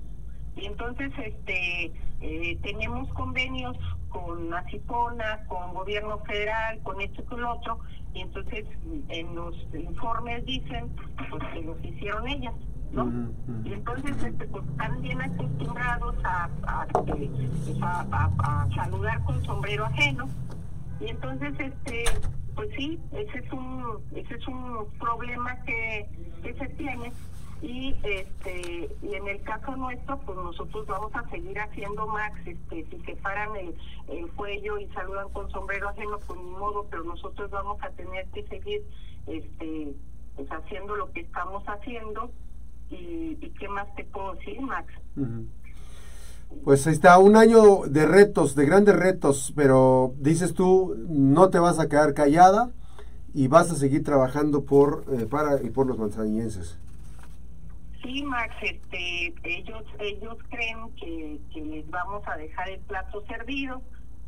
Y 0.57 0.67
entonces 0.67 1.13
este 1.19 1.93
eh, 2.21 2.59
tenemos 2.63 3.09
convenios 3.13 3.77
con 4.09 4.53
Acipona, 4.53 5.45
con 5.47 5.75
gobierno 5.75 6.19
federal, 6.21 6.81
con 6.83 7.01
esto 7.01 7.23
y 7.23 7.25
con 7.27 7.41
lo 7.43 7.53
otro, 7.53 7.79
y 8.15 8.21
entonces 8.21 8.65
en 9.09 9.35
los 9.35 9.55
informes 9.75 10.45
dicen 10.45 10.91
pues 11.31 11.45
que 11.53 11.63
los 11.63 11.85
hicieron 11.85 12.27
ellas. 12.27 12.55
¿no? 12.91 13.13
Y 13.65 13.75
entonces 13.75 14.17
este, 14.23 14.47
pues, 14.47 14.65
están 14.67 15.03
bien 15.03 15.21
acostumbrados 15.21 16.17
a, 16.25 16.49
a, 16.67 16.87
pues, 16.87 17.29
a, 17.83 18.31
a 18.39 18.69
saludar 18.75 19.23
con 19.25 19.45
sombrero 19.45 19.85
ajeno, 19.85 20.27
y 21.01 21.09
entonces, 21.09 21.55
este, 21.59 22.05
pues 22.55 22.69
sí, 22.77 22.99
ese 23.13 23.39
es 23.39 23.53
un, 23.53 24.03
ese 24.15 24.35
es 24.35 24.49
un 24.49 24.87
problema 24.99 25.57
que, 25.63 26.09
que 26.43 26.55
se 26.55 26.69
tiene. 26.71 27.13
Y 27.61 27.97
este 28.05 28.89
y 29.03 29.15
en 29.15 29.27
el 29.27 29.43
caso 29.43 29.75
nuestro 29.75 30.17
pues 30.21 30.39
nosotros 30.39 30.87
vamos 30.87 31.13
a 31.17 31.29
seguir 31.29 31.59
haciendo 31.59 32.07
Max 32.07 32.39
este 32.47 32.85
si 32.85 33.01
se 33.01 33.17
paran 33.17 33.57
el, 33.57 33.75
el 34.07 34.31
cuello 34.31 34.79
y 34.79 34.87
saludan 34.91 35.29
con 35.31 35.51
sombrero 35.51 35.89
ajeno 35.89 36.21
pues 36.25 36.39
ni 36.39 36.51
modo 36.53 36.87
pero 36.89 37.03
nosotros 37.03 37.51
vamos 37.51 37.83
a 37.83 37.91
tener 37.91 38.29
que 38.29 38.45
seguir 38.45 38.83
este 39.27 39.93
pues 40.37 40.49
haciendo 40.53 40.95
lo 40.95 41.11
que 41.13 41.21
estamos 41.21 41.65
haciendo. 41.65 42.31
Y, 42.91 43.37
y 43.41 43.51
qué 43.59 43.69
más 43.69 43.93
te 43.97 44.05
puedo 44.05 44.35
decir 44.35 44.61
Max 44.63 44.95
pues 46.65 46.87
está, 46.87 47.19
un 47.19 47.37
año 47.37 47.83
de 47.87 48.07
retos, 48.07 48.55
de 48.55 48.67
grandes 48.67 48.97
retos, 48.97 49.53
pero 49.57 50.15
dices 50.19 50.55
tú, 50.55 50.97
no 51.09 51.51
te 51.51 51.59
vas 51.59 51.79
a 51.79 51.89
quedar 51.89 52.15
callada 52.15 52.71
y 53.35 53.49
vas 53.49 53.71
a 53.71 53.77
seguir 53.77 54.05
trabajando 54.05 54.65
por 54.65 55.05
eh, 55.13 55.27
para 55.27 55.63
y 55.63 55.71
por 55.71 55.87
los 55.87 55.99
manzanillenses. 55.99 56.79
Sí, 58.03 58.23
Max, 58.23 58.55
este, 58.63 59.35
ellos 59.45 59.85
ellos 59.99 60.37
creen 60.51 60.91
que, 61.01 61.41
que 61.53 61.61
les 61.61 61.91
vamos 61.91 62.23
a 62.27 62.37
dejar 62.37 62.69
el 62.69 62.81
plato 62.81 63.25
servido, 63.27 63.83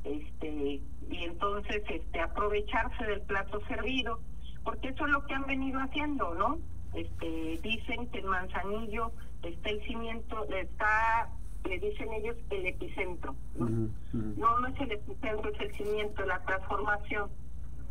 este, 0.05 0.81
y 1.11 1.25
entonces 1.25 1.83
este 1.89 2.21
aprovecharse 2.21 3.05
del 3.05 3.21
plato 3.23 3.61
servido, 3.67 4.21
porque 4.65 4.89
eso 4.89 5.07
es 5.07 5.13
lo 5.13 5.25
que 5.27 5.35
han 5.35 5.47
venido 5.47 5.79
haciendo, 5.81 6.35
¿no? 6.35 6.59
Este, 6.95 7.61
dicen 7.63 8.09
que 8.09 8.19
el 8.19 8.25
Manzanillo 8.27 9.13
está 9.43 9.71
el 9.71 9.83
cimiento, 9.83 10.45
está 10.53 11.31
le 11.65 11.79
dicen 11.79 12.13
ellos 12.13 12.37
el 12.51 12.67
epicentro. 12.67 13.35
¿no? 13.57 13.69
no, 14.13 14.67
es 14.67 14.81
el 14.81 14.93
epicentro, 14.93 15.51
es 15.51 15.61
el 15.61 15.75
cimiento, 15.75 16.25
la 16.25 16.43
transformación. 16.45 17.31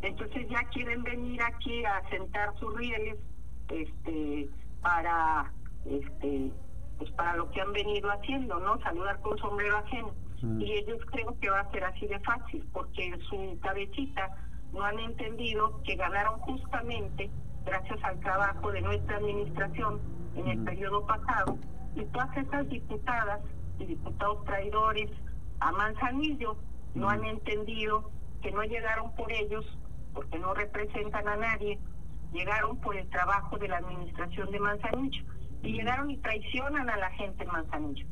Entonces 0.02 0.48
ya 0.48 0.62
quieren 0.72 1.02
venir 1.02 1.42
aquí 1.42 1.84
a 1.84 2.02
sentar 2.08 2.54
sus 2.58 2.74
rieles 2.76 3.16
este, 3.68 4.48
para 4.82 5.52
este 5.84 6.50
pues 6.98 7.10
para 7.12 7.34
lo 7.36 7.50
que 7.50 7.62
han 7.62 7.72
venido 7.72 8.10
haciendo, 8.10 8.60
¿no? 8.60 8.78
Saludar 8.82 9.18
con 9.22 9.38
sombrero 9.38 9.78
ajeno. 9.78 10.12
Y 10.58 10.72
ellos 10.72 10.98
creo 11.10 11.34
que 11.40 11.48
va 11.48 11.60
a 11.60 11.70
ser 11.70 11.84
así 11.84 12.06
de 12.06 12.18
fácil, 12.20 12.66
porque 12.72 13.06
en 13.06 13.20
su 13.22 13.58
cabecita 13.62 14.36
no 14.72 14.82
han 14.82 14.98
entendido 14.98 15.80
que 15.82 15.96
ganaron 15.96 16.38
justamente 16.40 17.30
gracias 17.64 18.02
al 18.04 18.20
trabajo 18.20 18.70
de 18.70 18.82
nuestra 18.82 19.16
administración 19.16 20.00
en 20.34 20.48
el 20.48 20.64
periodo 20.64 21.04
pasado 21.06 21.58
Y 21.96 22.04
todas 22.06 22.36
esas 22.36 22.68
diputadas 22.68 23.40
y 23.80 23.86
diputados 23.86 24.44
traidores 24.44 25.10
a 25.60 25.72
Manzanillo 25.72 26.56
no 26.94 27.08
han 27.08 27.24
entendido 27.24 28.10
que 28.42 28.50
no 28.52 28.62
llegaron 28.62 29.14
por 29.14 29.30
ellos, 29.32 29.64
porque 30.14 30.38
no 30.38 30.54
representan 30.54 31.28
a 31.28 31.36
nadie, 31.36 31.78
llegaron 32.32 32.78
por 32.78 32.96
el 32.96 33.08
trabajo 33.10 33.58
de 33.58 33.68
la 33.68 33.78
administración 33.78 34.50
de 34.50 34.60
Manzanillo 34.60 35.24
y 35.62 35.72
llegaron 35.72 36.10
y 36.10 36.16
traicionan 36.18 36.88
a 36.88 36.96
la 36.96 37.10
gente 37.10 37.44
en 37.44 37.50
Manzanillo. 37.50 38.06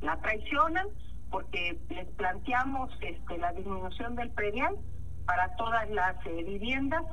La 0.00 0.20
traicionan 0.20 0.88
porque 1.30 1.78
les 1.88 2.06
planteamos 2.10 2.90
este, 3.00 3.38
la 3.38 3.52
disminución 3.52 4.14
del 4.14 4.30
predial 4.30 4.76
para 5.24 5.54
todas 5.56 5.88
las 5.90 6.14
eh, 6.26 6.44
viviendas 6.44 7.04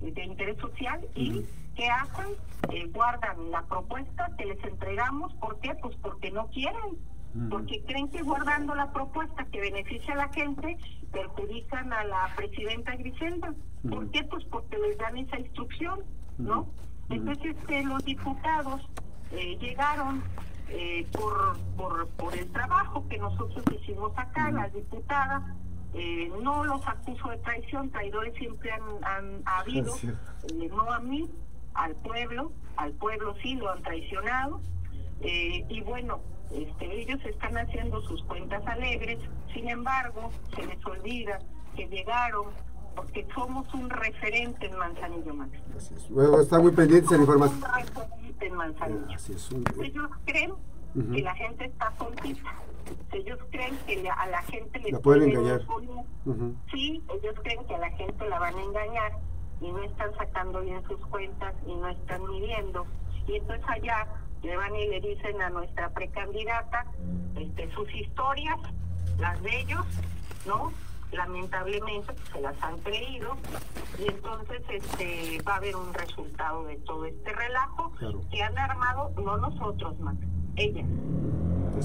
de 0.00 0.24
interés 0.24 0.58
social 0.58 1.00
y 1.14 1.44
¿qué 1.76 1.88
hacen? 1.88 2.26
Eh, 2.72 2.86
guardan 2.92 3.50
la 3.50 3.62
propuesta 3.62 4.30
que 4.36 4.46
les 4.46 4.62
entregamos. 4.64 5.32
¿Por 5.34 5.60
qué? 5.60 5.74
Pues 5.80 5.96
porque 6.02 6.30
no 6.30 6.48
quieren. 6.48 6.98
Porque 7.50 7.82
creen 7.86 8.08
que 8.08 8.22
guardando 8.22 8.74
la 8.74 8.90
propuesta 8.92 9.44
que 9.46 9.60
beneficia 9.60 10.14
a 10.14 10.16
la 10.16 10.28
gente, 10.28 10.76
perjudican 11.12 11.92
a 11.92 12.04
la 12.04 12.32
presidenta 12.36 12.96
Griselda. 12.96 13.54
¿Por 13.88 14.10
qué? 14.10 14.24
Pues 14.24 14.44
porque 14.46 14.76
les 14.78 14.98
dan 14.98 15.16
esa 15.16 15.38
instrucción, 15.38 16.00
¿no? 16.38 16.68
Entonces 17.10 17.56
este, 17.56 17.84
los 17.84 18.04
diputados 18.04 18.82
eh, 19.32 19.56
llegaron 19.60 20.22
eh, 20.68 21.06
por, 21.12 21.58
por, 21.76 22.08
por 22.10 22.34
el 22.36 22.50
trabajo 22.50 23.06
que 23.08 23.18
nosotros 23.18 23.64
hicimos 23.80 24.12
acá, 24.16 24.50
las 24.50 24.72
diputadas, 24.72 25.42
eh, 25.94 26.30
no 26.42 26.64
los 26.64 26.86
acuso 26.86 27.30
de 27.30 27.38
traición, 27.38 27.90
traidores 27.90 28.34
siempre 28.34 28.70
han, 28.72 28.82
han 29.04 29.42
habido, 29.46 29.94
eh, 29.96 30.70
no 30.70 30.92
a 30.92 31.00
mí, 31.00 31.30
al 31.74 31.94
pueblo, 31.96 32.52
al 32.76 32.92
pueblo 32.92 33.34
sí 33.42 33.54
lo 33.54 33.70
han 33.70 33.82
traicionado, 33.82 34.60
eh, 35.22 35.64
y 35.68 35.80
bueno, 35.80 36.20
este, 36.52 37.00
ellos 37.00 37.20
están 37.24 37.56
haciendo 37.58 38.00
sus 38.02 38.22
cuentas 38.24 38.66
alegres, 38.66 39.18
sin 39.52 39.68
embargo, 39.68 40.30
se 40.54 40.66
les 40.66 40.84
olvida 40.86 41.38
que 41.76 41.86
llegaron 41.88 42.46
porque 42.96 43.26
somos 43.32 43.72
un 43.74 43.88
referente 43.90 44.66
en 44.66 44.76
Manzanillo 44.76 45.34
Max. 45.34 45.52
Bueno, 46.10 46.40
está 46.40 46.58
muy 46.58 46.72
pendiente 46.72 47.14
la 47.14 47.22
información. 47.22 47.62
Un 47.62 47.74
referente 47.74 48.46
en 48.46 48.54
Manzanillo. 48.54 49.14
Así 49.14 49.32
es, 49.34 49.50
Ellos 49.80 50.10
creen 50.24 50.52
que 51.12 51.22
la 51.22 51.34
gente 51.36 51.66
está 51.66 51.92
tontita. 51.92 52.54
Ellos 53.12 53.38
creen 53.50 53.78
que 53.86 54.10
a 54.10 54.26
la 54.26 54.42
gente 54.42 54.78
le 54.80 54.92
La 54.92 54.98
pueden 54.98 55.30
engañar. 55.30 55.62
Sí, 56.72 57.02
ellos 57.14 57.34
creen 57.42 57.64
que 57.66 57.74
a 57.74 57.78
la 57.78 57.90
gente 57.90 58.28
la 58.28 58.38
van 58.38 58.56
a 58.56 58.62
engañar 58.62 59.12
y 59.60 59.70
no 59.70 59.82
están 59.82 60.14
sacando 60.16 60.60
bien 60.62 60.82
sus 60.88 60.98
cuentas 61.06 61.54
y 61.66 61.74
no 61.74 61.88
están 61.88 62.22
midiendo. 62.28 62.86
Y 63.26 63.36
entonces 63.36 63.64
allá 63.68 64.08
le 64.42 64.56
van 64.56 64.74
y 64.76 64.86
le 64.86 65.00
dicen 65.00 65.40
a 65.42 65.50
nuestra 65.50 65.90
precandidata 65.90 66.86
este, 67.36 67.70
sus 67.72 67.92
historias, 67.94 68.58
las 69.18 69.40
de 69.42 69.60
ellos, 69.60 69.84
¿no? 70.46 70.72
Lamentablemente 71.12 72.12
pues, 72.12 72.28
se 72.32 72.40
las 72.40 72.62
han 72.62 72.78
creído 72.80 73.36
y 73.98 74.08
entonces 74.08 74.62
este 74.68 75.40
va 75.42 75.54
a 75.54 75.56
haber 75.56 75.74
un 75.76 75.92
resultado 75.94 76.64
de 76.64 76.76
todo 76.78 77.06
este 77.06 77.32
relajo 77.32 77.90
Claro. 77.98 78.20
que 78.30 78.42
han 78.42 78.58
armado, 78.58 79.10
no 79.16 79.36
nosotros 79.38 79.98
más, 80.00 80.16
ellas. 80.56 80.86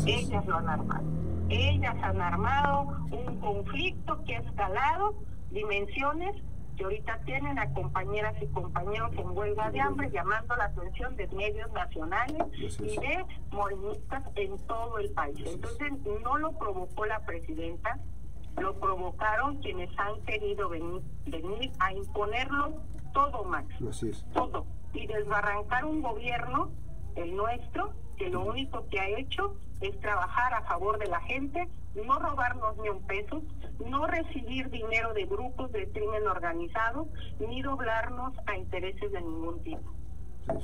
Ellas 0.05 0.45
lo 0.47 0.57
han 0.57 0.69
armado. 0.69 1.03
Ellas 1.49 1.95
han 2.01 2.21
armado 2.21 2.87
un 3.11 3.39
conflicto 3.39 4.23
que 4.25 4.35
ha 4.35 4.39
escalado 4.39 5.15
dimensiones 5.51 6.35
que 6.75 6.83
ahorita 6.83 7.19
tienen 7.25 7.59
a 7.59 7.71
compañeras 7.73 8.35
y 8.41 8.47
compañeros 8.47 9.11
en 9.17 9.37
huelga 9.37 9.71
de 9.71 9.81
hambre 9.81 10.09
llamando 10.11 10.55
la 10.55 10.65
atención 10.65 11.15
de 11.15 11.27
medios 11.29 11.71
nacionales 11.71 12.43
y 12.57 12.97
de 12.97 13.25
morenistas 13.51 14.23
en 14.35 14.57
todo 14.67 14.97
el 14.99 15.11
país. 15.11 15.39
Entonces 15.45 15.91
no 16.23 16.37
lo 16.37 16.51
provocó 16.57 17.05
la 17.05 17.19
presidenta, 17.25 17.99
lo 18.57 18.79
provocaron 18.79 19.57
quienes 19.57 19.89
han 19.97 20.21
querido 20.23 20.69
venir, 20.69 21.01
venir 21.25 21.71
a 21.79 21.93
imponerlo 21.93 22.73
todo, 23.13 23.43
Max 23.43 23.67
Así 23.87 24.09
es. 24.09 24.25
todo 24.33 24.65
y 24.93 25.07
desbarrancar 25.07 25.85
un 25.85 26.01
gobierno, 26.01 26.71
el 27.15 27.35
nuestro, 27.35 27.93
que 28.17 28.29
lo 28.29 28.41
único 28.41 28.87
que 28.89 28.99
ha 28.99 29.07
hecho 29.09 29.55
es 29.81 29.99
trabajar 29.99 30.53
a 30.53 30.61
favor 30.63 30.97
de 30.97 31.07
la 31.07 31.19
gente, 31.21 31.67
no 31.95 32.19
robarnos 32.19 32.77
ni 32.77 32.89
un 32.89 33.01
peso, 33.03 33.43
no 33.85 34.07
recibir 34.07 34.69
dinero 34.69 35.13
de 35.13 35.25
grupos 35.25 35.71
de 35.71 35.89
crimen 35.91 36.27
organizado, 36.27 37.07
ni 37.39 37.61
doblarnos 37.61 38.33
a 38.47 38.57
intereses 38.57 39.11
de 39.11 39.21
ningún 39.21 39.61
tipo. 39.63 39.91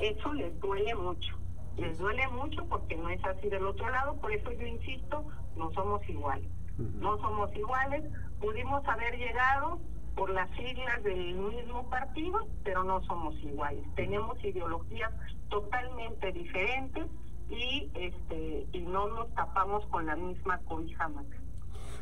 Eso 0.01 0.33
les 0.33 0.57
duele 0.59 0.95
mucho, 0.95 1.35
les 1.77 1.97
duele 1.97 2.27
mucho 2.29 2.65
porque 2.65 2.95
no 2.95 3.09
es 3.09 3.23
así 3.25 3.49
del 3.49 3.65
otro 3.65 3.89
lado, 3.89 4.15
por 4.15 4.31
eso 4.31 4.51
yo 4.51 4.65
insisto, 4.65 5.25
no 5.55 5.71
somos 5.71 6.07
iguales, 6.09 6.49
no 6.77 7.17
somos 7.17 7.53
iguales, 7.55 8.03
pudimos 8.39 8.85
haber 8.87 9.17
llegado 9.17 9.79
por 10.15 10.29
las 10.29 10.49
siglas 10.51 11.01
del 11.03 11.35
mismo 11.35 11.89
partido, 11.89 12.47
pero 12.63 12.83
no 12.83 13.01
somos 13.03 13.35
iguales. 13.35 13.83
Tenemos 13.95 14.43
ideologías 14.43 15.11
totalmente 15.49 16.31
diferentes 16.31 17.05
y 17.49 17.89
este 17.95 18.67
y 18.73 18.79
no 18.81 19.07
nos 19.09 19.33
tapamos 19.35 19.85
con 19.87 20.05
la 20.05 20.15
misma 20.15 20.59
cobija 20.67 21.07
Max. 21.09 21.27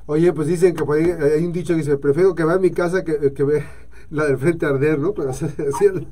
Oye, 0.05 0.31
pues 0.33 0.47
dicen 0.47 0.73
que 0.75 0.85
por 0.85 0.97
ahí 0.97 1.09
hay 1.11 1.43
un 1.45 1.51
dicho 1.51 1.73
que 1.73 1.79
dice, 1.79 1.97
prefiero 1.97 2.33
que 2.33 2.45
vea 2.45 2.57
mi 2.59 2.71
casa 2.71 3.03
que, 3.03 3.33
que 3.33 3.43
vea 3.43 3.65
la 4.09 4.25
del 4.25 4.37
frente 4.37 4.65
arder, 4.65 4.99
¿no? 4.99 5.13
Pero 5.13 5.31
así, 5.31 5.45
así. 5.45 6.07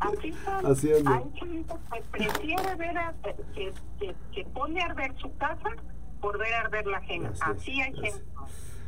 Así. 0.00 0.32
Así. 0.64 0.92
Hay 0.92 1.02
gente 1.34 1.74
que 1.92 2.02
prefiere 2.12 2.74
ver 2.76 2.98
a- 2.98 3.14
que, 3.54 3.72
que, 3.98 4.14
que 4.32 4.44
pone 4.54 4.80
a 4.80 4.86
arder 4.86 5.12
su 5.18 5.34
casa 5.36 5.70
por 6.20 6.38
ver 6.38 6.52
arder 6.54 6.86
la 6.86 6.98
ajena. 6.98 7.32
Así 7.40 7.80
hay 7.80 7.92
gente. 7.94 8.22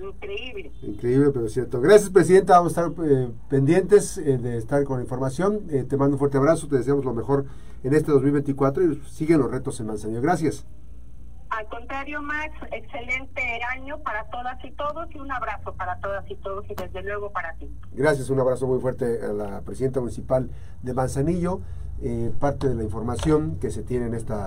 Increíble. 0.00 0.72
Increíble, 0.82 1.30
pero 1.32 1.48
cierto. 1.48 1.80
Gracias, 1.80 2.10
Presidenta. 2.10 2.54
Vamos 2.58 2.78
a 2.78 2.86
estar 2.86 3.04
eh, 3.06 3.28
pendientes 3.50 4.16
eh, 4.18 4.38
de 4.38 4.56
estar 4.56 4.82
con 4.84 4.96
la 4.98 5.02
información. 5.02 5.60
Eh, 5.70 5.84
te 5.88 5.96
mando 5.96 6.14
un 6.14 6.18
fuerte 6.18 6.38
abrazo, 6.38 6.68
te 6.68 6.76
deseamos 6.76 7.04
lo 7.04 7.12
mejor 7.12 7.44
en 7.82 7.94
este 7.94 8.12
2024 8.12 8.82
y 8.84 9.02
siguen 9.06 9.40
los 9.40 9.50
retos 9.50 9.80
en 9.80 9.86
Manzanillo. 9.86 10.20
Gracias. 10.20 10.66
Al 11.50 11.66
contrario, 11.66 12.22
Max, 12.22 12.54
excelente 12.70 13.42
año 13.74 13.98
para 14.00 14.24
todas 14.30 14.64
y 14.64 14.70
todos 14.70 15.08
y 15.12 15.18
un 15.18 15.32
abrazo 15.32 15.74
para 15.74 15.98
todas 15.98 16.24
y 16.30 16.36
todos 16.36 16.64
y 16.70 16.74
desde 16.74 17.02
luego 17.02 17.32
para 17.32 17.54
ti. 17.54 17.68
Gracias, 17.92 18.30
un 18.30 18.38
abrazo 18.38 18.68
muy 18.68 18.78
fuerte 18.78 19.20
a 19.20 19.32
la 19.32 19.60
Presidenta 19.62 20.00
Municipal 20.00 20.48
de 20.82 20.94
Manzanillo. 20.94 21.60
Eh, 22.02 22.32
parte 22.38 22.68
de 22.68 22.74
la 22.74 22.82
información 22.82 23.58
que 23.60 23.70
se 23.70 23.82
tiene 23.82 24.06
en 24.06 24.14
esta 24.14 24.38